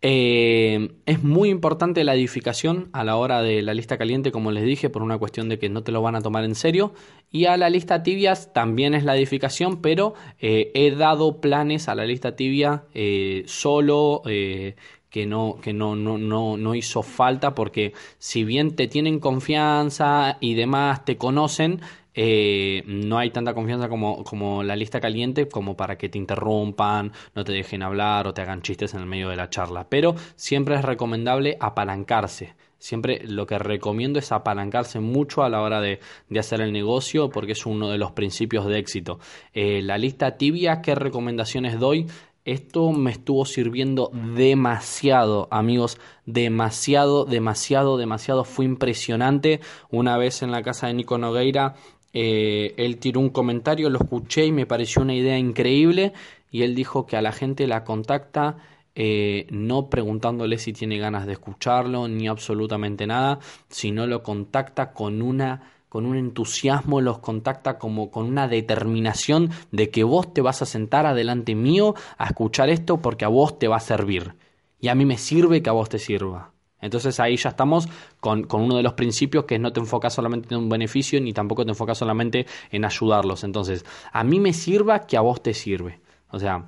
eh, 0.00 0.92
es 1.06 1.22
muy 1.24 1.48
importante 1.48 2.04
la 2.04 2.14
edificación 2.14 2.88
a 2.92 3.02
la 3.02 3.16
hora 3.16 3.42
de 3.42 3.62
la 3.62 3.74
lista 3.74 3.98
caliente, 3.98 4.30
como 4.30 4.52
les 4.52 4.64
dije, 4.64 4.90
por 4.90 5.02
una 5.02 5.18
cuestión 5.18 5.48
de 5.48 5.58
que 5.58 5.68
no 5.68 5.82
te 5.82 5.92
lo 5.92 6.02
van 6.02 6.14
a 6.14 6.20
tomar 6.20 6.44
en 6.44 6.54
serio. 6.54 6.92
Y 7.30 7.46
a 7.46 7.56
la 7.56 7.68
lista 7.68 8.02
tibias 8.02 8.52
también 8.52 8.94
es 8.94 9.04
la 9.04 9.16
edificación, 9.16 9.80
pero 9.82 10.14
eh, 10.38 10.70
he 10.74 10.90
dado 10.92 11.40
planes 11.40 11.88
a 11.88 11.94
la 11.94 12.04
lista 12.04 12.36
tibia 12.36 12.84
eh, 12.94 13.42
solo. 13.46 14.22
que 14.24 15.24
no, 15.26 15.56
que 15.62 15.72
no, 15.72 15.96
no, 15.96 16.18
no, 16.18 16.58
no 16.58 16.74
hizo 16.74 17.02
falta 17.02 17.54
porque 17.54 17.94
si 18.18 18.44
bien 18.44 18.76
te 18.76 18.88
tienen 18.88 19.20
confianza 19.20 20.36
y 20.38 20.52
demás, 20.52 21.06
te 21.06 21.16
conocen, 21.16 21.80
eh, 22.20 22.82
no 22.84 23.16
hay 23.16 23.30
tanta 23.30 23.54
confianza 23.54 23.88
como, 23.88 24.24
como 24.24 24.64
la 24.64 24.74
lista 24.74 24.98
caliente 24.98 25.46
como 25.46 25.76
para 25.76 25.96
que 25.96 26.08
te 26.08 26.18
interrumpan, 26.18 27.12
no 27.36 27.44
te 27.44 27.52
dejen 27.52 27.84
hablar 27.84 28.26
o 28.26 28.34
te 28.34 28.42
hagan 28.42 28.60
chistes 28.60 28.92
en 28.94 29.02
el 29.02 29.06
medio 29.06 29.28
de 29.28 29.36
la 29.36 29.50
charla. 29.50 29.86
Pero 29.88 30.16
siempre 30.34 30.74
es 30.74 30.84
recomendable 30.84 31.56
apalancarse. 31.60 32.56
Siempre 32.76 33.20
lo 33.24 33.46
que 33.46 33.56
recomiendo 33.60 34.18
es 34.18 34.32
apalancarse 34.32 34.98
mucho 34.98 35.44
a 35.44 35.48
la 35.48 35.62
hora 35.62 35.80
de, 35.80 36.00
hacer 36.36 36.60
el 36.60 36.72
negocio 36.72 37.30
porque 37.30 37.52
es 37.52 37.64
uno 37.66 37.88
de 37.88 37.98
los 37.98 38.10
principios 38.10 38.66
de 38.66 38.78
éxito. 38.78 39.20
Eh, 39.54 39.80
la 39.82 39.96
lista 39.96 40.36
tibia, 40.36 40.82
¿qué 40.82 40.96
recomendaciones 40.96 41.78
doy? 41.78 42.06
Esto 42.44 42.92
me 42.92 43.10
estuvo 43.10 43.44
sirviendo 43.44 44.10
demasiado, 44.34 45.48
amigos, 45.50 46.00
demasiado, 46.24 47.26
demasiado, 47.26 47.98
demasiado. 47.98 48.44
Fue 48.44 48.64
impresionante. 48.64 49.60
Una 49.90 50.16
vez 50.16 50.42
en 50.42 50.50
la 50.50 50.62
casa 50.62 50.86
de 50.86 50.94
Nico 50.94 51.18
Nogueira 51.18 51.74
eh, 52.12 52.74
él 52.76 52.98
tiró 52.98 53.20
un 53.20 53.30
comentario, 53.30 53.90
lo 53.90 53.98
escuché 53.98 54.46
y 54.46 54.52
me 54.52 54.66
pareció 54.66 55.02
una 55.02 55.14
idea 55.14 55.38
increíble 55.38 56.12
y 56.50 56.62
él 56.62 56.74
dijo 56.74 57.06
que 57.06 57.16
a 57.16 57.22
la 57.22 57.32
gente 57.32 57.66
la 57.66 57.84
contacta 57.84 58.56
eh, 58.94 59.46
no 59.50 59.90
preguntándole 59.90 60.58
si 60.58 60.72
tiene 60.72 60.98
ganas 60.98 61.26
de 61.26 61.34
escucharlo 61.34 62.08
ni 62.08 62.26
absolutamente 62.26 63.06
nada, 63.06 63.38
sino 63.68 64.06
lo 64.06 64.22
contacta 64.22 64.92
con 64.92 65.22
una 65.22 65.74
con 65.88 66.04
un 66.04 66.16
entusiasmo, 66.16 67.00
los 67.00 67.20
contacta 67.20 67.78
como 67.78 68.10
con 68.10 68.26
una 68.26 68.46
determinación 68.46 69.50
de 69.72 69.88
que 69.88 70.04
vos 70.04 70.34
te 70.34 70.42
vas 70.42 70.60
a 70.60 70.66
sentar 70.66 71.06
adelante 71.06 71.54
mío 71.54 71.94
a 72.18 72.26
escuchar 72.26 72.68
esto 72.68 72.98
porque 72.98 73.24
a 73.24 73.28
vos 73.28 73.58
te 73.58 73.68
va 73.68 73.76
a 73.76 73.80
servir. 73.80 74.34
Y 74.80 74.88
a 74.88 74.94
mí 74.94 75.06
me 75.06 75.16
sirve 75.16 75.62
que 75.62 75.70
a 75.70 75.72
vos 75.72 75.88
te 75.88 75.98
sirva. 75.98 76.52
Entonces 76.80 77.18
ahí 77.20 77.36
ya 77.36 77.50
estamos 77.50 77.88
con, 78.20 78.46
uno 78.50 78.76
de 78.76 78.82
los 78.82 78.94
principios 78.94 79.44
que 79.44 79.56
es 79.56 79.60
no 79.60 79.72
te 79.72 79.80
enfocas 79.80 80.14
solamente 80.14 80.54
en 80.54 80.60
un 80.60 80.68
beneficio 80.68 81.20
ni 81.20 81.32
tampoco 81.32 81.64
te 81.64 81.70
enfocas 81.70 81.98
solamente 81.98 82.46
en 82.70 82.84
ayudarlos. 82.84 83.44
Entonces, 83.44 83.84
a 84.12 84.24
mí 84.24 84.40
me 84.40 84.52
sirva 84.52 85.06
que 85.06 85.16
a 85.16 85.20
vos 85.20 85.42
te 85.42 85.54
sirve. 85.54 86.00
O 86.30 86.38
sea, 86.38 86.66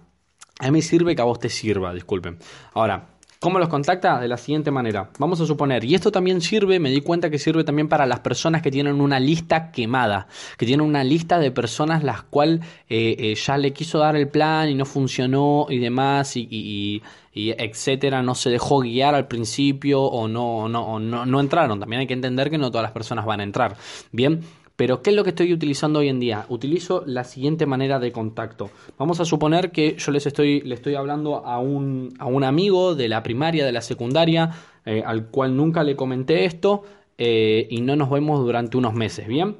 a 0.58 0.64
mí 0.64 0.70
me 0.70 0.82
sirve 0.82 1.14
que 1.14 1.22
a 1.22 1.24
vos 1.24 1.38
te 1.38 1.48
sirva, 1.48 1.94
disculpen. 1.94 2.38
Ahora, 2.74 3.08
¿Cómo 3.42 3.58
los 3.58 3.70
contacta? 3.70 4.20
De 4.20 4.28
la 4.28 4.36
siguiente 4.36 4.70
manera. 4.70 5.08
Vamos 5.18 5.40
a 5.40 5.46
suponer, 5.46 5.82
y 5.82 5.94
esto 5.94 6.12
también 6.12 6.42
sirve, 6.42 6.78
me 6.78 6.90
di 6.90 7.00
cuenta 7.00 7.30
que 7.30 7.38
sirve 7.38 7.64
también 7.64 7.88
para 7.88 8.04
las 8.04 8.20
personas 8.20 8.60
que 8.60 8.70
tienen 8.70 9.00
una 9.00 9.18
lista 9.18 9.72
quemada, 9.72 10.26
que 10.58 10.66
tienen 10.66 10.86
una 10.86 11.02
lista 11.04 11.38
de 11.38 11.50
personas 11.50 12.04
las 12.04 12.22
cuales 12.22 12.60
eh, 12.90 13.16
eh, 13.18 13.34
ya 13.34 13.56
le 13.56 13.72
quiso 13.72 13.98
dar 13.98 14.14
el 14.14 14.28
plan 14.28 14.68
y 14.68 14.74
no 14.74 14.84
funcionó 14.84 15.68
y 15.70 15.78
demás 15.78 16.36
y, 16.36 17.02
etcétera, 17.32 18.22
no 18.22 18.34
se 18.34 18.50
dejó 18.50 18.80
guiar 18.80 19.14
al 19.14 19.26
principio 19.26 20.02
o 20.02 20.28
no, 20.28 20.68
no, 20.68 21.00
no, 21.00 21.24
no 21.24 21.40
entraron. 21.40 21.80
También 21.80 22.00
hay 22.00 22.06
que 22.06 22.12
entender 22.12 22.50
que 22.50 22.58
no 22.58 22.70
todas 22.70 22.82
las 22.82 22.92
personas 22.92 23.24
van 23.24 23.40
a 23.40 23.44
entrar. 23.44 23.74
Bien, 24.12 24.42
pero 24.80 25.02
¿qué 25.02 25.10
es 25.10 25.16
lo 25.16 25.24
que 25.24 25.28
estoy 25.28 25.52
utilizando 25.52 25.98
hoy 25.98 26.08
en 26.08 26.20
día? 26.20 26.46
Utilizo 26.48 27.02
la 27.04 27.24
siguiente 27.24 27.66
manera 27.66 27.98
de 27.98 28.12
contacto. 28.12 28.70
Vamos 28.96 29.20
a 29.20 29.26
suponer 29.26 29.72
que 29.72 29.94
yo 29.98 30.10
les 30.10 30.24
estoy, 30.24 30.62
le 30.62 30.74
estoy 30.74 30.94
hablando 30.94 31.44
a 31.44 31.58
un, 31.58 32.14
a 32.18 32.24
un 32.24 32.44
amigo 32.44 32.94
de 32.94 33.10
la 33.10 33.22
primaria, 33.22 33.66
de 33.66 33.72
la 33.72 33.82
secundaria, 33.82 34.52
eh, 34.86 35.02
al 35.04 35.26
cual 35.26 35.54
nunca 35.54 35.84
le 35.84 35.96
comenté 35.96 36.46
esto 36.46 36.84
eh, 37.18 37.68
y 37.68 37.82
no 37.82 37.94
nos 37.94 38.08
vemos 38.08 38.40
durante 38.40 38.78
unos 38.78 38.94
meses, 38.94 39.28
¿bien? 39.28 39.56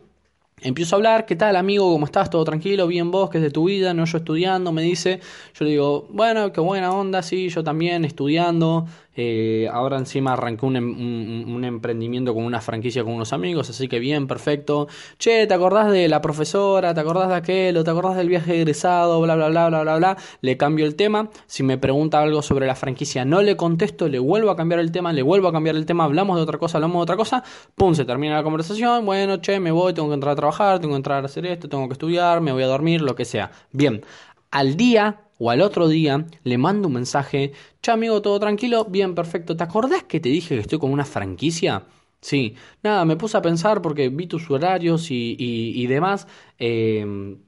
Empiezo 0.62 0.94
a 0.94 0.98
hablar, 0.98 1.26
¿qué 1.26 1.36
tal 1.36 1.56
amigo? 1.56 1.90
¿Cómo 1.92 2.06
estás? 2.06 2.30
¿Todo 2.30 2.44
tranquilo? 2.44 2.86
¿Bien 2.86 3.10
vos? 3.10 3.28
¿Qué 3.28 3.38
es 3.38 3.44
de 3.44 3.50
tu 3.50 3.64
vida? 3.64 3.92
No 3.92 4.06
yo 4.06 4.18
estudiando, 4.18 4.72
me 4.72 4.80
dice. 4.82 5.20
Yo 5.54 5.64
le 5.66 5.72
digo, 5.72 6.06
bueno, 6.10 6.50
qué 6.52 6.60
buena 6.60 6.92
onda, 6.92 7.22
sí, 7.22 7.50
yo 7.50 7.62
también 7.62 8.06
estudiando. 8.06 8.86
Eh, 9.16 9.68
ahora 9.72 9.98
encima 9.98 10.34
arranqué 10.34 10.66
em, 10.66 11.52
un, 11.52 11.64
emprendimiento 11.64 12.32
con 12.32 12.44
una 12.44 12.60
franquicia 12.60 13.02
con 13.02 13.14
unos 13.14 13.32
amigos, 13.32 13.68
así 13.68 13.88
que 13.88 13.98
bien, 13.98 14.26
perfecto. 14.26 14.88
Che, 15.18 15.46
¿te 15.46 15.54
acordás 15.54 15.90
de 15.90 16.08
la 16.08 16.20
profesora? 16.20 16.94
¿Te 16.94 17.00
acordás 17.00 17.28
de 17.28 17.34
aquel? 17.34 17.82
te 17.84 17.90
acordás 17.90 18.16
del 18.16 18.28
viaje 18.28 18.56
egresado? 18.56 19.20
Bla, 19.20 19.34
bla, 19.34 19.48
bla, 19.48 19.68
bla, 19.68 19.82
bla, 19.82 19.96
bla. 19.96 20.16
Le 20.40 20.56
cambio 20.56 20.86
el 20.86 20.94
tema. 20.94 21.28
Si 21.46 21.62
me 21.62 21.78
pregunta 21.78 22.20
algo 22.20 22.42
sobre 22.42 22.66
la 22.66 22.76
franquicia, 22.76 23.24
no 23.24 23.42
le 23.42 23.56
contesto, 23.56 24.08
le 24.08 24.18
vuelvo 24.18 24.50
a 24.50 24.56
cambiar 24.56 24.80
el 24.80 24.92
tema, 24.92 25.12
le 25.12 25.22
vuelvo 25.22 25.48
a 25.48 25.52
cambiar 25.52 25.76
el 25.76 25.86
tema, 25.86 26.04
hablamos 26.04 26.36
de 26.36 26.42
otra 26.42 26.58
cosa, 26.58 26.78
hablamos 26.78 26.98
de 26.98 27.02
otra 27.02 27.16
cosa. 27.16 27.42
Pum, 27.74 27.94
se 27.94 28.04
termina 28.04 28.36
la 28.36 28.42
conversación. 28.42 29.04
Bueno, 29.04 29.38
che, 29.40 29.58
me 29.60 29.72
voy, 29.72 29.92
tengo 29.92 30.08
que 30.08 30.14
entrar 30.14 30.32
a 30.32 30.36
trabajar, 30.36 30.78
tengo 30.78 30.94
que 30.94 30.98
entrar 30.98 31.22
a 31.22 31.26
hacer 31.26 31.46
esto, 31.46 31.68
tengo 31.68 31.88
que 31.88 31.94
estudiar, 31.94 32.40
me 32.40 32.52
voy 32.52 32.62
a 32.62 32.66
dormir, 32.66 33.02
lo 33.02 33.14
que 33.14 33.24
sea. 33.24 33.50
Bien, 33.72 34.02
al 34.50 34.76
día 34.76 35.20
o 35.40 35.50
al 35.50 35.62
otro 35.62 35.88
día 35.88 36.26
le 36.44 36.58
mando 36.58 36.88
un 36.88 36.94
mensaje, 36.94 37.52
che 37.82 37.90
amigo, 37.90 38.20
todo 38.20 38.38
tranquilo, 38.38 38.84
bien, 38.84 39.14
perfecto, 39.14 39.56
¿te 39.56 39.64
acordás 39.64 40.04
que 40.04 40.20
te 40.20 40.28
dije 40.28 40.54
que 40.54 40.60
estoy 40.60 40.78
con 40.78 40.92
una 40.92 41.06
franquicia? 41.06 41.84
Sí, 42.20 42.54
nada, 42.82 43.06
me 43.06 43.16
puse 43.16 43.38
a 43.38 43.42
pensar 43.42 43.80
porque 43.80 44.10
vi 44.10 44.26
tus 44.26 44.50
horarios 44.50 45.10
y, 45.10 45.36
y, 45.38 45.86
demás. 45.86 46.26
Em, 46.58 47.38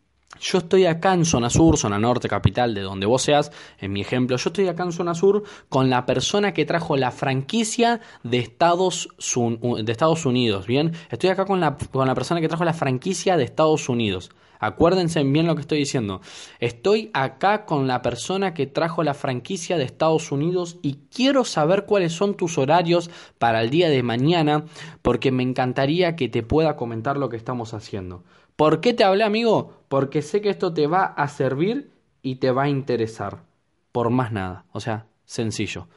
yo 0.40 0.58
estoy 0.58 0.86
acá 0.86 1.12
en 1.12 1.26
zona 1.26 1.50
sur, 1.50 1.76
zona 1.76 1.98
norte, 1.98 2.26
capital, 2.28 2.72
de 2.74 2.80
donde 2.80 3.04
vos 3.04 3.20
seas, 3.20 3.52
en 3.78 3.92
mi 3.92 4.00
ejemplo, 4.00 4.38
yo 4.38 4.48
estoy 4.48 4.68
acá 4.68 4.84
en 4.84 4.92
zona 4.92 5.14
sur 5.14 5.42
con 5.68 5.90
la 5.90 6.06
persona 6.06 6.54
que 6.54 6.64
trajo 6.64 6.96
la 6.96 7.10
franquicia 7.10 8.00
de 8.22 8.38
Estados, 8.38 9.10
de 9.84 9.92
Estados 9.92 10.24
Unidos, 10.24 10.66
¿bien? 10.66 10.92
Estoy 11.10 11.28
acá 11.28 11.44
con 11.44 11.60
la, 11.60 11.76
con 11.76 12.06
la 12.06 12.14
persona 12.14 12.40
que 12.40 12.48
trajo 12.48 12.64
la 12.64 12.72
franquicia 12.72 13.36
de 13.36 13.44
Estados 13.44 13.90
Unidos. 13.90 14.30
Acuérdense 14.62 15.24
bien 15.24 15.48
lo 15.48 15.56
que 15.56 15.62
estoy 15.62 15.78
diciendo. 15.78 16.20
Estoy 16.60 17.10
acá 17.14 17.64
con 17.64 17.88
la 17.88 18.00
persona 18.00 18.54
que 18.54 18.68
trajo 18.68 19.02
la 19.02 19.12
franquicia 19.12 19.76
de 19.76 19.82
Estados 19.82 20.30
Unidos 20.30 20.78
y 20.82 21.00
quiero 21.12 21.44
saber 21.44 21.84
cuáles 21.84 22.12
son 22.12 22.36
tus 22.36 22.58
horarios 22.58 23.10
para 23.40 23.60
el 23.60 23.70
día 23.70 23.90
de 23.90 24.04
mañana 24.04 24.66
porque 25.02 25.32
me 25.32 25.42
encantaría 25.42 26.14
que 26.14 26.28
te 26.28 26.44
pueda 26.44 26.76
comentar 26.76 27.16
lo 27.16 27.28
que 27.28 27.36
estamos 27.36 27.74
haciendo. 27.74 28.22
¿Por 28.54 28.80
qué 28.80 28.94
te 28.94 29.02
hablé, 29.02 29.24
amigo? 29.24 29.72
Porque 29.88 30.22
sé 30.22 30.40
que 30.40 30.50
esto 30.50 30.72
te 30.72 30.86
va 30.86 31.06
a 31.06 31.26
servir 31.26 31.90
y 32.22 32.36
te 32.36 32.52
va 32.52 32.62
a 32.62 32.68
interesar. 32.68 33.42
Por 33.90 34.10
más 34.10 34.30
nada. 34.30 34.64
O 34.70 34.78
sea, 34.78 35.06
sencillo. 35.24 35.88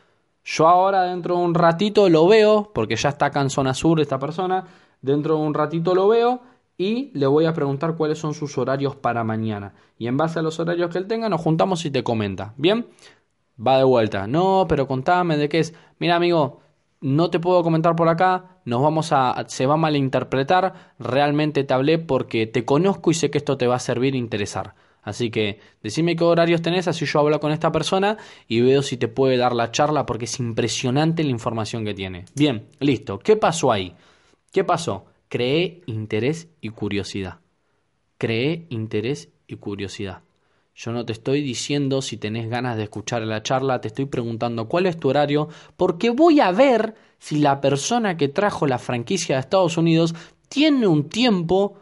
Yo 0.44 0.68
ahora 0.68 1.04
dentro 1.04 1.38
de 1.38 1.44
un 1.44 1.54
ratito 1.54 2.10
lo 2.10 2.28
veo, 2.28 2.72
porque 2.74 2.96
ya 2.96 3.10
está 3.10 3.28
acá 3.28 3.42
en 3.42 3.52
zona 3.52 3.76
sur 3.76 4.00
esta 4.00 4.18
persona, 4.18 4.66
dentro 5.04 5.36
de 5.36 5.44
un 5.44 5.54
ratito 5.54 5.94
lo 5.94 6.08
veo 6.08 6.55
y 6.78 7.12
le 7.18 7.28
voy 7.28 7.46
a 7.46 7.54
preguntar 7.54 7.96
cuáles 7.96 8.20
son 8.20 8.34
sus 8.34 8.58
horarios 8.58 8.96
para 8.96 9.24
mañana. 9.24 9.74
Y 9.98 10.08
en 10.08 10.18
base 10.18 10.40
a 10.40 10.42
los 10.42 10.60
horarios 10.60 10.90
que 10.92 10.98
él 10.98 11.08
tenga, 11.08 11.30
nos 11.30 11.42
juntamos 11.42 11.86
y 11.86 11.92
te 11.92 12.04
comenta. 12.04 12.54
¿Bien? 12.58 12.88
Va 13.66 13.78
de 13.78 13.84
vuelta. 13.84 14.28
No, 14.28 14.66
pero 14.68 14.88
contame 14.88 15.38
de 15.38 15.48
qué 15.48 15.60
es. 15.60 15.74
Mira, 16.00 16.18
amigo, 16.18 16.60
no 17.02 17.30
te 17.30 17.40
puedo 17.40 17.64
comentar 17.64 17.96
por 17.96 18.10
acá, 18.10 18.60
nos 18.66 18.82
vamos 18.82 19.12
a, 19.12 19.46
se 19.48 19.66
va 19.66 19.76
a 19.76 19.78
malinterpretar, 19.78 20.94
realmente 20.98 21.64
te 21.64 21.74
hablé 21.74 22.00
porque 22.00 22.48
te 22.48 22.66
conozco 22.66 23.12
y 23.12 23.14
sé 23.14 23.30
que 23.30 23.38
esto 23.38 23.58
te 23.58 23.68
va 23.68 23.76
a 23.76 23.80
servir 23.80 24.16
e 24.16 24.18
interesar. 24.18 24.74
Así 25.04 25.30
que 25.30 25.60
decime 25.84 26.16
qué 26.16 26.24
horarios 26.24 26.64
tenés, 26.64 26.88
así 26.88 27.06
yo 27.06 27.20
hablo 27.20 27.40
con 27.40 27.52
esta 27.52 27.72
persona 27.72 28.18
y 28.48 28.62
veo 28.62 28.82
si 28.82 28.98
te 28.98 29.08
puede 29.08 29.38
dar 29.38 29.54
la 29.54 29.72
charla 29.72 30.08
porque 30.08 30.26
es 30.26 30.40
impresionante 30.40 31.24
la 31.24 31.30
información 31.30 31.86
que 31.86 31.94
tiene. 31.94 32.26
Bien, 32.34 32.68
listo. 32.80 33.20
¿Qué 33.20 33.36
pasó 33.36 33.72
ahí? 33.72 33.94
¿Qué 34.52 34.64
pasó? 34.64 35.06
Creé 35.30 35.82
interés 35.86 36.48
y 36.62 36.70
curiosidad. 36.70 37.40
Creé 38.18 38.68
interés 38.70 39.30
y 39.48 39.56
curiosidad. 39.56 40.22
Yo 40.76 40.92
no 40.92 41.06
te 41.06 41.14
estoy 41.14 41.42
diciendo 41.42 42.02
si 42.02 42.18
tenés 42.18 42.50
ganas 42.50 42.76
de 42.76 42.84
escuchar 42.84 43.22
la 43.22 43.42
charla, 43.42 43.80
te 43.80 43.88
estoy 43.88 44.06
preguntando 44.06 44.68
cuál 44.68 44.86
es 44.86 45.00
tu 45.00 45.10
horario, 45.10 45.48
porque 45.78 46.10
voy 46.10 46.42
a 46.42 46.52
ver 46.52 46.96
si 47.18 47.40
la 47.40 47.62
persona 47.62 48.18
que 48.18 48.28
trajo 48.28 48.68
la 48.68 48.78
franquicia 48.78 49.36
de 49.36 49.42
Estados 49.42 49.78
Unidos 49.78 50.14
tiene 50.50 50.86
un 50.88 51.08
tiempo 51.08 51.78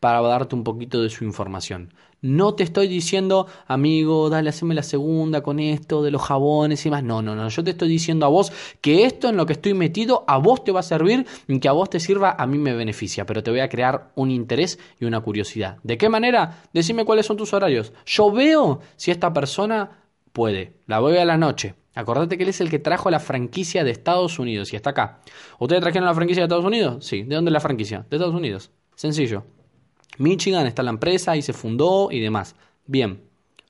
para 0.00 0.20
darte 0.22 0.54
un 0.54 0.64
poquito 0.64 1.02
de 1.02 1.10
su 1.10 1.24
información. 1.24 1.92
No 2.22 2.54
te 2.54 2.64
estoy 2.64 2.86
diciendo, 2.86 3.46
amigo, 3.66 4.28
dale, 4.28 4.50
haceme 4.50 4.74
la 4.74 4.82
segunda 4.82 5.42
con 5.42 5.58
esto 5.58 6.02
de 6.02 6.10
los 6.10 6.20
jabones 6.20 6.84
y 6.84 6.90
más. 6.90 7.02
No, 7.02 7.22
no, 7.22 7.34
no. 7.34 7.48
Yo 7.48 7.64
te 7.64 7.70
estoy 7.70 7.88
diciendo 7.88 8.26
a 8.26 8.28
vos 8.28 8.52
que 8.82 9.04
esto 9.04 9.30
en 9.30 9.38
lo 9.38 9.46
que 9.46 9.54
estoy 9.54 9.72
metido 9.72 10.24
a 10.26 10.36
vos 10.36 10.62
te 10.62 10.72
va 10.72 10.80
a 10.80 10.82
servir 10.82 11.26
y 11.48 11.58
que 11.60 11.68
a 11.68 11.72
vos 11.72 11.88
te 11.88 11.98
sirva, 11.98 12.34
a 12.38 12.46
mí 12.46 12.58
me 12.58 12.74
beneficia. 12.74 13.24
Pero 13.24 13.42
te 13.42 13.50
voy 13.50 13.60
a 13.60 13.70
crear 13.70 14.10
un 14.16 14.30
interés 14.30 14.78
y 14.98 15.06
una 15.06 15.20
curiosidad. 15.20 15.78
¿De 15.82 15.96
qué 15.96 16.10
manera? 16.10 16.62
Decime 16.74 17.06
cuáles 17.06 17.24
son 17.24 17.38
tus 17.38 17.54
horarios. 17.54 17.92
Yo 18.04 18.30
veo 18.30 18.80
si 18.96 19.10
esta 19.10 19.32
persona 19.32 20.02
puede. 20.32 20.74
La 20.86 21.00
voy 21.00 21.16
a 21.16 21.24
la 21.24 21.38
noche. 21.38 21.74
Acordate 21.94 22.36
que 22.36 22.42
él 22.42 22.50
es 22.50 22.60
el 22.60 22.68
que 22.68 22.78
trajo 22.78 23.10
la 23.10 23.18
franquicia 23.18 23.82
de 23.82 23.90
Estados 23.92 24.38
Unidos 24.38 24.72
y 24.72 24.76
está 24.76 24.90
acá. 24.90 25.20
¿Ustedes 25.58 25.80
trajeron 25.80 26.06
la 26.06 26.14
franquicia 26.14 26.42
de 26.42 26.46
Estados 26.46 26.66
Unidos? 26.66 27.04
Sí. 27.04 27.22
¿De 27.22 27.34
dónde 27.34 27.48
es 27.48 27.54
la 27.54 27.60
franquicia? 27.60 28.06
De 28.10 28.16
Estados 28.16 28.34
Unidos. 28.34 28.70
Sencillo. 28.94 29.44
Michigan 30.18 30.66
está 30.66 30.82
la 30.82 30.90
empresa 30.90 31.36
y 31.36 31.42
se 31.42 31.52
fundó 31.52 32.10
y 32.10 32.20
demás. 32.20 32.54
Bien. 32.86 33.22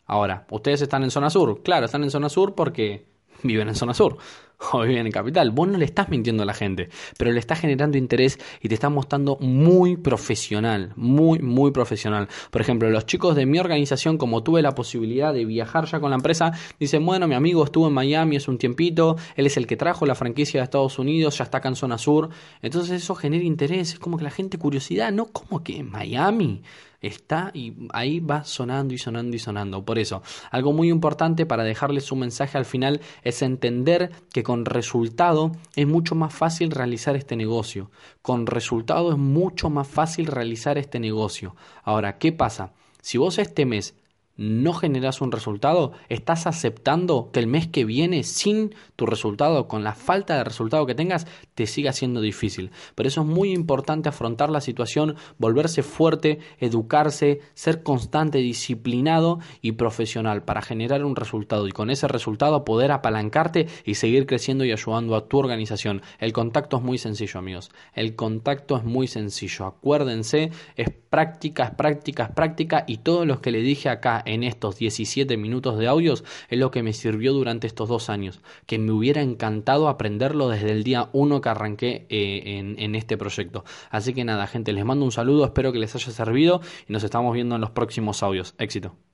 Ahora, 0.06 0.46
¿ustedes 0.50 0.82
están 0.82 1.04
en 1.04 1.10
zona 1.10 1.30
sur? 1.30 1.62
Claro, 1.62 1.86
están 1.86 2.02
en 2.02 2.10
zona 2.10 2.28
sur 2.28 2.54
porque 2.54 3.06
viven 3.42 3.68
en 3.68 3.74
zona 3.74 3.94
sur 3.94 4.18
o 4.72 4.82
viven 4.82 5.06
en 5.06 5.12
capital. 5.12 5.50
Vos 5.50 5.68
no 5.68 5.78
le 5.78 5.84
estás 5.84 6.08
mintiendo 6.08 6.42
a 6.42 6.46
la 6.46 6.54
gente, 6.54 6.88
pero 7.18 7.32
le 7.32 7.38
estás 7.38 7.60
generando 7.60 7.98
interés 7.98 8.38
y 8.60 8.68
te 8.68 8.74
estás 8.74 8.90
mostrando 8.90 9.36
muy 9.40 9.96
profesional, 9.96 10.92
muy, 10.96 11.38
muy 11.38 11.70
profesional. 11.70 12.28
Por 12.50 12.60
ejemplo, 12.60 12.90
los 12.90 13.06
chicos 13.06 13.36
de 13.36 13.46
mi 13.46 13.58
organización, 13.58 14.18
como 14.18 14.42
tuve 14.42 14.62
la 14.62 14.74
posibilidad 14.74 15.32
de 15.32 15.44
viajar 15.44 15.86
ya 15.86 16.00
con 16.00 16.10
la 16.10 16.16
empresa, 16.16 16.52
dicen, 16.78 17.04
bueno, 17.04 17.26
mi 17.26 17.34
amigo 17.34 17.64
estuvo 17.64 17.88
en 17.88 17.94
Miami 17.94 18.36
hace 18.36 18.50
un 18.50 18.58
tiempito, 18.58 19.16
él 19.36 19.46
es 19.46 19.56
el 19.56 19.66
que 19.66 19.76
trajo 19.76 20.06
la 20.06 20.14
franquicia 20.14 20.60
de 20.60 20.64
Estados 20.64 20.98
Unidos, 20.98 21.38
ya 21.38 21.44
está 21.44 21.58
acá 21.58 21.68
en 21.68 21.76
zona 21.76 21.98
sur. 21.98 22.28
Entonces 22.62 23.02
eso 23.02 23.14
genera 23.14 23.44
interés, 23.44 23.94
es 23.94 23.98
como 23.98 24.18
que 24.18 24.24
la 24.24 24.30
gente 24.30 24.58
curiosidad, 24.58 25.12
¿no? 25.12 25.26
¿Cómo 25.26 25.62
que 25.62 25.82
Miami? 25.82 26.62
está 27.00 27.50
y 27.54 27.74
ahí 27.92 28.20
va 28.20 28.44
sonando 28.44 28.94
y 28.94 28.98
sonando 28.98 29.34
y 29.34 29.38
sonando. 29.38 29.84
Por 29.84 29.98
eso, 29.98 30.22
algo 30.50 30.72
muy 30.72 30.90
importante 30.90 31.46
para 31.46 31.64
dejarles 31.64 32.12
un 32.12 32.20
mensaje 32.20 32.58
al 32.58 32.64
final 32.64 33.00
es 33.22 33.42
entender 33.42 34.10
que 34.32 34.42
con 34.50 34.64
resultado 34.64 35.52
es 35.76 35.86
mucho 35.86 36.16
más 36.16 36.34
fácil 36.34 36.72
realizar 36.72 37.14
este 37.14 37.36
negocio. 37.36 37.88
Con 38.20 38.46
resultado 38.48 39.12
es 39.12 39.16
mucho 39.16 39.70
más 39.70 39.86
fácil 39.86 40.26
realizar 40.26 40.76
este 40.76 40.98
negocio. 40.98 41.54
Ahora, 41.84 42.18
¿qué 42.18 42.32
pasa? 42.32 42.72
Si 43.00 43.16
vos 43.16 43.38
este 43.38 43.64
mes 43.64 43.94
no 44.40 44.72
generas 44.72 45.20
un 45.20 45.32
resultado, 45.32 45.92
estás 46.08 46.46
aceptando 46.46 47.28
que 47.30 47.40
el 47.40 47.46
mes 47.46 47.68
que 47.68 47.84
viene 47.84 48.22
sin 48.22 48.74
tu 48.96 49.04
resultado, 49.04 49.68
con 49.68 49.84
la 49.84 49.94
falta 49.94 50.34
de 50.34 50.44
resultado 50.44 50.86
que 50.86 50.94
tengas, 50.94 51.26
te 51.54 51.66
siga 51.66 51.92
siendo 51.92 52.22
difícil. 52.22 52.70
Por 52.94 53.06
eso 53.06 53.20
es 53.20 53.26
muy 53.26 53.52
importante 53.52 54.08
afrontar 54.08 54.48
la 54.48 54.62
situación, 54.62 55.16
volverse 55.36 55.82
fuerte, 55.82 56.38
educarse, 56.58 57.40
ser 57.52 57.82
constante, 57.82 58.38
disciplinado 58.38 59.40
y 59.60 59.72
profesional 59.72 60.42
para 60.42 60.62
generar 60.62 61.04
un 61.04 61.16
resultado 61.16 61.68
y 61.68 61.72
con 61.72 61.90
ese 61.90 62.08
resultado 62.08 62.64
poder 62.64 62.92
apalancarte 62.92 63.66
y 63.84 63.96
seguir 63.96 64.24
creciendo 64.24 64.64
y 64.64 64.72
ayudando 64.72 65.16
a 65.16 65.28
tu 65.28 65.36
organización. 65.36 66.00
El 66.18 66.32
contacto 66.32 66.78
es 66.78 66.82
muy 66.82 66.96
sencillo, 66.96 67.38
amigos. 67.38 67.70
El 67.92 68.16
contacto 68.16 68.78
es 68.78 68.84
muy 68.84 69.06
sencillo. 69.06 69.66
Acuérdense, 69.66 70.50
es 70.76 70.88
práctica, 71.10 71.64
es 71.64 71.70
práctica, 71.72 72.24
es 72.24 72.30
práctica 72.30 72.84
y 72.86 72.98
todos 72.98 73.26
los 73.26 73.40
que 73.40 73.50
le 73.50 73.60
dije 73.60 73.90
acá 73.90 74.22
en 74.34 74.44
estos 74.44 74.76
17 74.78 75.36
minutos 75.36 75.78
de 75.78 75.86
audios 75.86 76.24
es 76.48 76.58
lo 76.58 76.70
que 76.70 76.82
me 76.82 76.92
sirvió 76.92 77.32
durante 77.32 77.66
estos 77.66 77.88
dos 77.88 78.10
años, 78.10 78.40
que 78.66 78.78
me 78.78 78.92
hubiera 78.92 79.22
encantado 79.22 79.88
aprenderlo 79.88 80.48
desde 80.48 80.70
el 80.70 80.84
día 80.84 81.10
1 81.12 81.40
que 81.40 81.48
arranqué 81.48 82.06
eh, 82.08 82.58
en, 82.58 82.78
en 82.78 82.94
este 82.94 83.16
proyecto. 83.16 83.64
Así 83.90 84.14
que 84.14 84.24
nada, 84.24 84.46
gente, 84.46 84.72
les 84.72 84.84
mando 84.84 85.04
un 85.04 85.12
saludo, 85.12 85.44
espero 85.44 85.72
que 85.72 85.78
les 85.78 85.94
haya 85.94 86.12
servido 86.12 86.60
y 86.88 86.92
nos 86.92 87.04
estamos 87.04 87.34
viendo 87.34 87.54
en 87.54 87.60
los 87.60 87.70
próximos 87.70 88.22
audios. 88.22 88.54
Éxito. 88.58 89.09